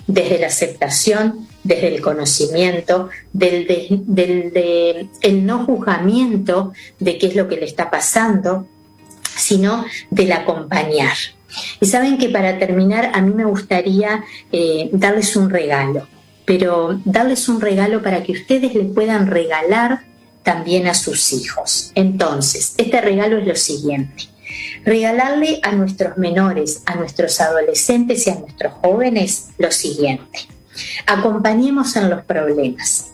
desde 0.07 0.39
la 0.39 0.49
aceptación, 0.49 1.48
desde 1.69 1.89
el 1.89 2.01
conocimiento, 2.01 3.11
del, 3.35 3.67
el 5.21 5.47
no 5.47 5.67
juzgamiento 5.67 6.73
de 6.99 7.19
qué 7.19 7.27
es 7.27 7.37
lo 7.37 7.47
que 7.47 7.57
le 7.57 7.67
está 7.67 7.91
pasando, 7.91 8.67
sino 9.37 9.85
del 10.11 10.33
acompañar. 10.33 11.15
Y 11.79 11.87
saben 11.87 12.17
que 12.17 12.31
para 12.31 12.59
terminar, 12.59 13.11
a 13.13 13.21
mí 13.21 13.35
me 13.35 13.45
gustaría 13.45 14.25
eh, 14.51 14.89
darles 14.93 15.37
un 15.37 15.51
regalo, 15.51 16.07
pero 16.47 16.99
darles 17.05 17.51
un 17.51 17.61
regalo 17.61 18.03
para 18.03 18.23
que 18.23 18.33
ustedes 18.33 18.75
le 18.75 18.85
puedan 18.85 19.27
regalar 19.27 20.01
también 20.43 20.87
a 20.87 20.95
sus 20.95 21.35
hijos. 21.35 21.93
Entonces, 21.95 22.75
este 22.79 23.03
regalo 23.03 23.37
es 23.37 23.47
lo 23.47 23.57
siguiente. 23.57 24.25
Regalarle 24.87 25.61
a 25.63 25.73
nuestros 25.73 26.17
menores, 26.17 26.83
a 26.87 26.95
nuestros 26.95 27.39
adolescentes 27.43 28.27
y 28.27 28.31
a 28.31 28.37
nuestros 28.37 28.73
jóvenes 28.81 29.49
lo 29.59 29.71
siguiente. 29.71 30.49
Acompañemos 31.07 31.97
en 31.97 32.11
los 32.11 32.25
problemas. 32.25 33.13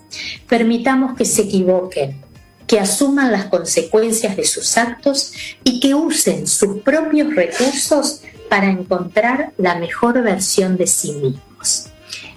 Permitamos 0.48 1.16
que 1.16 1.24
se 1.24 1.42
equivoquen, 1.42 2.20
que 2.66 2.80
asuman 2.80 3.32
las 3.32 3.46
consecuencias 3.46 4.36
de 4.36 4.44
sus 4.44 4.76
actos 4.76 5.32
y 5.62 5.80
que 5.80 5.94
usen 5.94 6.46
sus 6.46 6.80
propios 6.80 7.34
recursos 7.34 8.22
para 8.48 8.70
encontrar 8.70 9.52
la 9.58 9.74
mejor 9.76 10.22
versión 10.22 10.76
de 10.76 10.86
sí 10.86 11.12
mismos. 11.12 11.88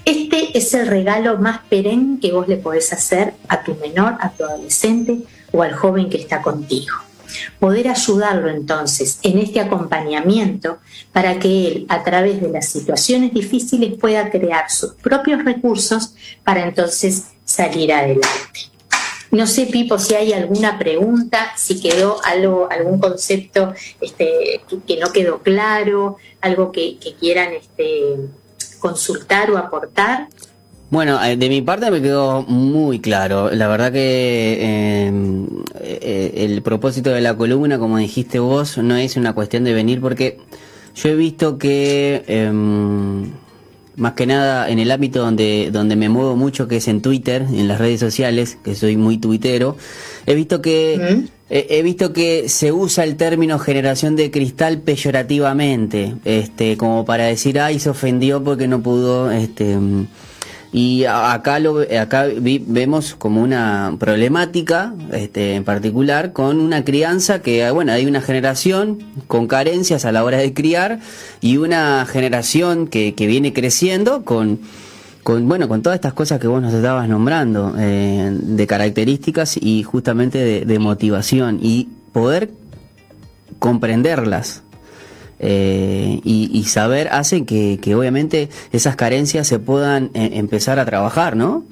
Este 0.05 0.57
es 0.57 0.73
el 0.73 0.87
regalo 0.87 1.37
más 1.37 1.59
perenne 1.69 2.19
que 2.19 2.31
vos 2.31 2.47
le 2.47 2.57
podés 2.57 2.93
hacer 2.93 3.33
a 3.49 3.63
tu 3.63 3.75
menor, 3.75 4.17
a 4.19 4.29
tu 4.31 4.45
adolescente 4.45 5.19
o 5.51 5.63
al 5.63 5.73
joven 5.73 6.09
que 6.09 6.17
está 6.17 6.41
contigo. 6.41 7.06
Poder 7.59 7.87
ayudarlo 7.87 8.49
entonces 8.49 9.19
en 9.23 9.39
este 9.39 9.59
acompañamiento 9.59 10.77
para 11.11 11.39
que 11.39 11.67
él, 11.67 11.85
a 11.89 12.03
través 12.03 12.41
de 12.41 12.49
las 12.49 12.69
situaciones 12.69 13.33
difíciles, 13.33 13.97
pueda 13.99 14.29
crear 14.29 14.69
sus 14.69 14.93
propios 14.93 15.43
recursos 15.43 16.13
para 16.43 16.65
entonces 16.65 17.27
salir 17.45 17.93
adelante. 17.93 18.77
No 19.31 19.45
sé, 19.45 19.65
Pipo, 19.65 19.99
si 19.99 20.15
hay 20.15 20.31
alguna 20.31 20.79
pregunta, 20.79 21.51
si 21.57 21.81
quedó 21.81 22.23
algo, 22.23 22.69
algún 22.71 22.99
concepto 22.99 23.73
este, 23.99 24.61
que, 24.87 24.97
no 24.97 25.11
quedó 25.11 25.39
claro, 25.39 26.17
algo 26.39 26.71
que, 26.71 26.97
quieran 27.19 27.53
este, 27.53 28.15
consultar 28.79 29.51
o 29.51 29.57
aportar. 29.57 30.29
Bueno, 30.89 31.21
eh, 31.21 31.35
de 31.35 31.49
mi 31.49 31.61
parte 31.61 31.91
me 31.91 32.01
quedó 32.01 32.43
muy 32.43 32.99
claro. 32.99 33.51
La 33.51 33.67
verdad 33.67 33.91
que 33.91 34.57
eh, 34.61 35.11
eh, 35.81 36.33
el 36.37 36.61
propósito 36.61 37.09
de 37.09 37.19
la 37.19 37.35
columna, 37.35 37.77
como 37.77 37.97
dijiste 37.97 38.39
vos, 38.39 38.77
no 38.77 38.95
es 38.95 39.17
una 39.17 39.33
cuestión 39.33 39.65
de 39.65 39.73
venir 39.73 39.99
porque 39.99 40.37
yo 40.95 41.09
he 41.09 41.15
visto 41.15 41.57
que 41.57 42.23
em, 42.27 43.31
más 43.97 44.13
que 44.13 44.25
nada 44.27 44.69
en 44.69 44.79
el 44.79 44.89
ámbito 44.91 45.19
donde, 45.19 45.71
donde 45.73 45.97
me 45.97 46.07
muevo 46.07 46.37
mucho, 46.37 46.69
que 46.69 46.77
es 46.77 46.87
en 46.87 47.01
Twitter, 47.01 47.41
en 47.41 47.67
las 47.67 47.79
redes 47.79 47.99
sociales, 47.99 48.57
que 48.63 48.73
soy 48.73 48.95
muy 48.95 49.17
tuitero, 49.17 49.75
he 50.25 50.35
visto 50.35 50.61
que 50.61 51.25
he, 51.49 51.81
visto 51.81 52.13
que 52.13 52.47
se 52.47 52.71
usa 52.71 53.03
el 53.03 53.17
término 53.17 53.59
generación 53.59 54.15
de 54.15 54.31
cristal 54.31 54.79
peyorativamente, 54.79 56.15
este, 56.23 56.77
como 56.77 57.03
para 57.03 57.25
decir, 57.25 57.59
ay, 57.59 57.79
se 57.79 57.89
ofendió 57.89 58.41
porque 58.41 58.69
no 58.69 58.81
pudo, 58.81 59.31
este 59.31 59.77
y 60.77 61.05
acá 61.05 61.57
lo 61.57 61.79
acá 61.79 62.27
vemos 62.39 63.15
como 63.15 63.41
una 63.41 63.95
problemática 63.99 64.93
este, 65.11 65.55
en 65.55 65.63
particular 65.63 66.33
con 66.33 66.59
una 66.59 66.85
crianza 66.85 67.41
que 67.41 67.67
bueno 67.71 67.93
hay 67.93 68.05
una 68.05 68.21
generación 68.21 68.99
con 69.25 69.47
carencias 69.47 70.05
a 70.05 70.11
la 70.11 70.23
hora 70.23 70.37
de 70.37 70.53
criar 70.53 70.99
y 71.41 71.57
una 71.57 72.05
generación 72.05 72.85
que, 72.85 73.15
que 73.15 73.25
viene 73.25 73.53
creciendo 73.53 74.23
con 74.23 74.59
con 75.23 75.47
bueno 75.47 75.67
con 75.67 75.81
todas 75.81 75.97
estas 75.97 76.13
cosas 76.13 76.39
que 76.39 76.45
vos 76.45 76.61
nos 76.61 76.75
estabas 76.75 77.09
nombrando 77.09 77.73
eh, 77.79 78.29
de 78.39 78.67
características 78.67 79.57
y 79.59 79.81
justamente 79.81 80.63
de 80.63 80.79
motivación 80.79 81.57
y 81.59 81.89
poder 82.13 82.51
comprenderlas 83.57 84.61
eh, 85.39 86.19
y, 86.23 86.63
saber 86.65 87.09
hace 87.11 87.45
que, 87.45 87.79
obviamente 87.95 88.49
esas 88.71 88.95
carencias 88.95 89.47
se 89.47 89.59
puedan 89.59 90.11
eh, 90.13 90.31
empezar 90.33 90.79
a 90.79 90.85
trabajar, 90.85 91.35
¿no? 91.35 91.63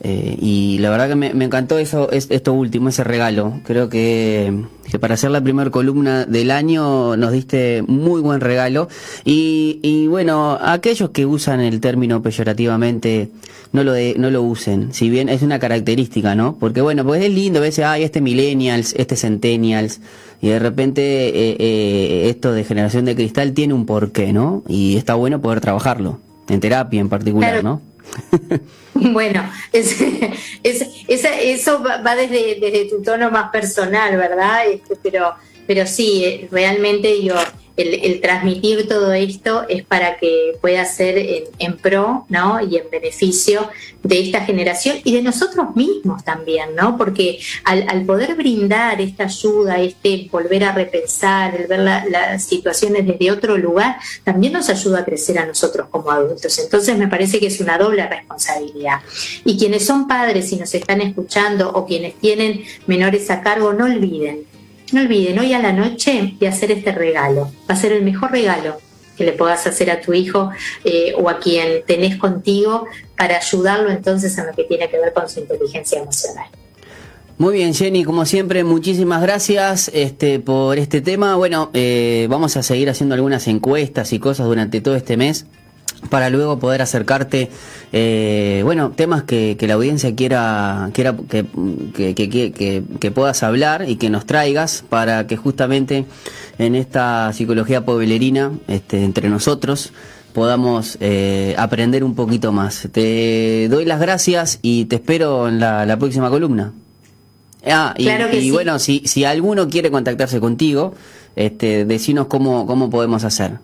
Eh, 0.00 0.36
y 0.40 0.78
la 0.78 0.90
verdad 0.90 1.08
que 1.08 1.16
me, 1.16 1.44
encantó 1.44 1.78
eso, 1.78 2.10
esto 2.12 2.52
último, 2.52 2.88
ese 2.88 3.02
regalo. 3.02 3.60
Creo 3.64 3.88
que, 3.88 4.64
para 5.00 5.14
hacer 5.14 5.30
la 5.30 5.40
primera 5.40 5.70
columna 5.70 6.24
del 6.24 6.50
año 6.52 7.16
nos 7.16 7.32
diste 7.32 7.82
muy 7.86 8.20
buen 8.20 8.40
regalo. 8.40 8.88
Y, 9.24 9.80
y 9.82 10.06
bueno, 10.06 10.56
aquellos 10.60 11.10
que 11.10 11.26
usan 11.26 11.60
el 11.60 11.80
término 11.80 12.22
peyorativamente, 12.22 13.30
no 13.72 13.82
lo, 13.82 13.92
de, 13.92 14.14
no 14.18 14.30
lo 14.30 14.42
usen. 14.42 14.92
Si 14.92 15.10
bien 15.10 15.28
es 15.28 15.42
una 15.42 15.58
característica, 15.58 16.34
¿no? 16.34 16.56
Porque 16.58 16.80
bueno, 16.80 17.04
pues 17.04 17.22
es 17.24 17.32
lindo 17.32 17.58
a 17.58 17.62
veces, 17.62 17.84
ay, 17.84 18.04
este 18.04 18.20
millennials, 18.20 18.94
este 18.96 19.16
centennials 19.16 20.00
y 20.40 20.48
de 20.48 20.58
repente 20.58 21.02
eh, 21.02 21.56
eh, 21.58 22.30
esto 22.30 22.52
de 22.52 22.64
generación 22.64 23.04
de 23.04 23.16
cristal 23.16 23.52
tiene 23.52 23.74
un 23.74 23.86
porqué, 23.86 24.32
¿no? 24.32 24.62
Y 24.68 24.96
está 24.96 25.14
bueno 25.14 25.40
poder 25.40 25.60
trabajarlo, 25.60 26.20
en 26.48 26.60
terapia 26.60 27.00
en 27.00 27.08
particular, 27.08 27.64
¿no? 27.64 27.82
bueno, 28.94 29.44
es, 29.72 30.00
eso 30.62 31.82
va 31.82 32.14
desde, 32.14 32.58
desde 32.60 32.88
tu 32.88 33.02
tono 33.02 33.30
más 33.30 33.50
personal, 33.50 34.16
¿verdad? 34.16 34.66
Este, 34.70 34.96
pero, 35.02 35.34
pero 35.66 35.86
sí, 35.86 36.24
eh, 36.24 36.48
realmente 36.50 37.22
yo 37.22 37.34
el, 37.78 38.20
transmitir 38.20 38.88
todo 38.88 39.12
esto 39.12 39.64
es 39.68 39.84
para 39.84 40.18
que 40.18 40.56
pueda 40.60 40.84
ser 40.84 41.46
en, 41.58 41.76
pro 41.76 42.26
¿no? 42.28 42.60
y 42.60 42.76
en 42.76 42.90
beneficio 42.90 43.68
de 44.02 44.20
esta 44.20 44.44
generación 44.44 44.96
y 45.04 45.12
de 45.12 45.22
nosotros 45.22 45.76
mismos 45.76 46.24
también, 46.24 46.74
¿no? 46.74 46.96
porque 46.96 47.38
al, 47.64 48.04
poder 48.04 48.34
brindar 48.34 49.00
esta 49.00 49.24
ayuda, 49.24 49.80
este 49.80 50.28
volver 50.30 50.64
a 50.64 50.72
repensar, 50.72 51.54
el 51.54 51.66
ver 51.66 51.80
las 51.80 52.44
situaciones 52.44 53.06
desde 53.06 53.30
otro 53.30 53.56
lugar, 53.56 53.96
también 54.24 54.52
nos 54.52 54.68
ayuda 54.68 55.00
a 55.00 55.04
crecer 55.04 55.38
a 55.38 55.46
nosotros 55.46 55.88
como 55.90 56.10
adultos. 56.10 56.58
Entonces 56.58 56.96
me 56.98 57.08
parece 57.08 57.38
que 57.38 57.46
es 57.46 57.60
una 57.60 57.78
doble 57.78 58.06
responsabilidad. 58.06 59.00
Y 59.44 59.56
quienes 59.56 59.86
son 59.86 60.08
padres 60.08 60.50
y 60.52 60.56
nos 60.56 60.74
están 60.74 61.00
escuchando 61.00 61.70
o 61.70 61.86
quienes 61.86 62.14
tienen 62.16 62.64
menores 62.86 63.30
a 63.30 63.40
cargo, 63.40 63.72
no 63.72 63.84
olviden 63.84 64.57
no 64.92 65.00
olviden 65.00 65.38
hoy 65.38 65.52
a 65.52 65.60
la 65.60 65.72
noche 65.72 66.34
de 66.38 66.48
hacer 66.48 66.70
este 66.72 66.92
regalo. 66.92 67.50
Va 67.68 67.74
a 67.74 67.76
ser 67.76 67.92
el 67.92 68.02
mejor 68.02 68.32
regalo 68.32 68.78
que 69.16 69.24
le 69.24 69.32
puedas 69.32 69.66
hacer 69.66 69.90
a 69.90 70.00
tu 70.00 70.14
hijo 70.14 70.50
eh, 70.84 71.12
o 71.16 71.28
a 71.28 71.38
quien 71.38 71.82
tenés 71.86 72.16
contigo 72.16 72.86
para 73.16 73.36
ayudarlo 73.36 73.90
entonces 73.90 74.38
en 74.38 74.46
lo 74.46 74.52
que 74.52 74.64
tiene 74.64 74.88
que 74.88 74.98
ver 74.98 75.12
con 75.12 75.28
su 75.28 75.40
inteligencia 75.40 76.00
emocional. 76.00 76.46
Muy 77.36 77.54
bien, 77.54 77.72
Jenny, 77.72 78.02
como 78.02 78.26
siempre, 78.26 78.64
muchísimas 78.64 79.22
gracias 79.22 79.90
este, 79.94 80.40
por 80.40 80.76
este 80.78 81.00
tema. 81.00 81.36
Bueno, 81.36 81.70
eh, 81.72 82.26
vamos 82.28 82.56
a 82.56 82.64
seguir 82.64 82.90
haciendo 82.90 83.14
algunas 83.14 83.46
encuestas 83.46 84.12
y 84.12 84.18
cosas 84.18 84.46
durante 84.46 84.80
todo 84.80 84.96
este 84.96 85.16
mes 85.16 85.46
para 86.10 86.30
luego 86.30 86.58
poder 86.58 86.82
acercarte, 86.82 87.50
eh, 87.92 88.60
bueno, 88.64 88.92
temas 88.94 89.24
que, 89.24 89.56
la 89.60 89.74
audiencia 89.74 90.14
quiera, 90.14 90.90
quiera 90.92 91.14
que, 91.28 91.44
que, 92.14 92.82
que, 93.00 93.10
puedas 93.10 93.42
hablar 93.42 93.88
y 93.88 93.96
que 93.96 94.10
nos 94.10 94.24
traigas 94.26 94.84
para 94.88 95.26
que 95.26 95.36
justamente 95.36 96.06
en 96.58 96.74
esta 96.74 97.32
psicología 97.32 97.84
poblerina, 97.84 98.52
este, 98.68 99.04
entre 99.04 99.28
nosotros, 99.28 99.92
podamos 100.32 100.98
eh, 101.00 101.54
aprender 101.58 102.04
un 102.04 102.14
poquito 102.14 102.52
más. 102.52 102.88
Te 102.92 103.68
doy 103.68 103.84
las 103.84 104.00
gracias 104.00 104.58
y 104.62 104.84
te 104.84 104.96
espero 104.96 105.48
en 105.48 105.58
la, 105.60 105.96
próxima 105.98 106.30
columna. 106.30 106.72
Ah, 107.66 107.94
y, 107.98 108.50
bueno, 108.50 108.78
si, 108.78 109.02
si 109.04 109.24
alguno 109.24 109.68
quiere 109.68 109.90
contactarse 109.90 110.38
contigo, 110.38 110.94
este, 111.34 111.84
decinos 111.84 112.28
cómo, 112.28 112.66
cómo 112.66 112.88
podemos 112.88 113.24
hacer. 113.24 113.58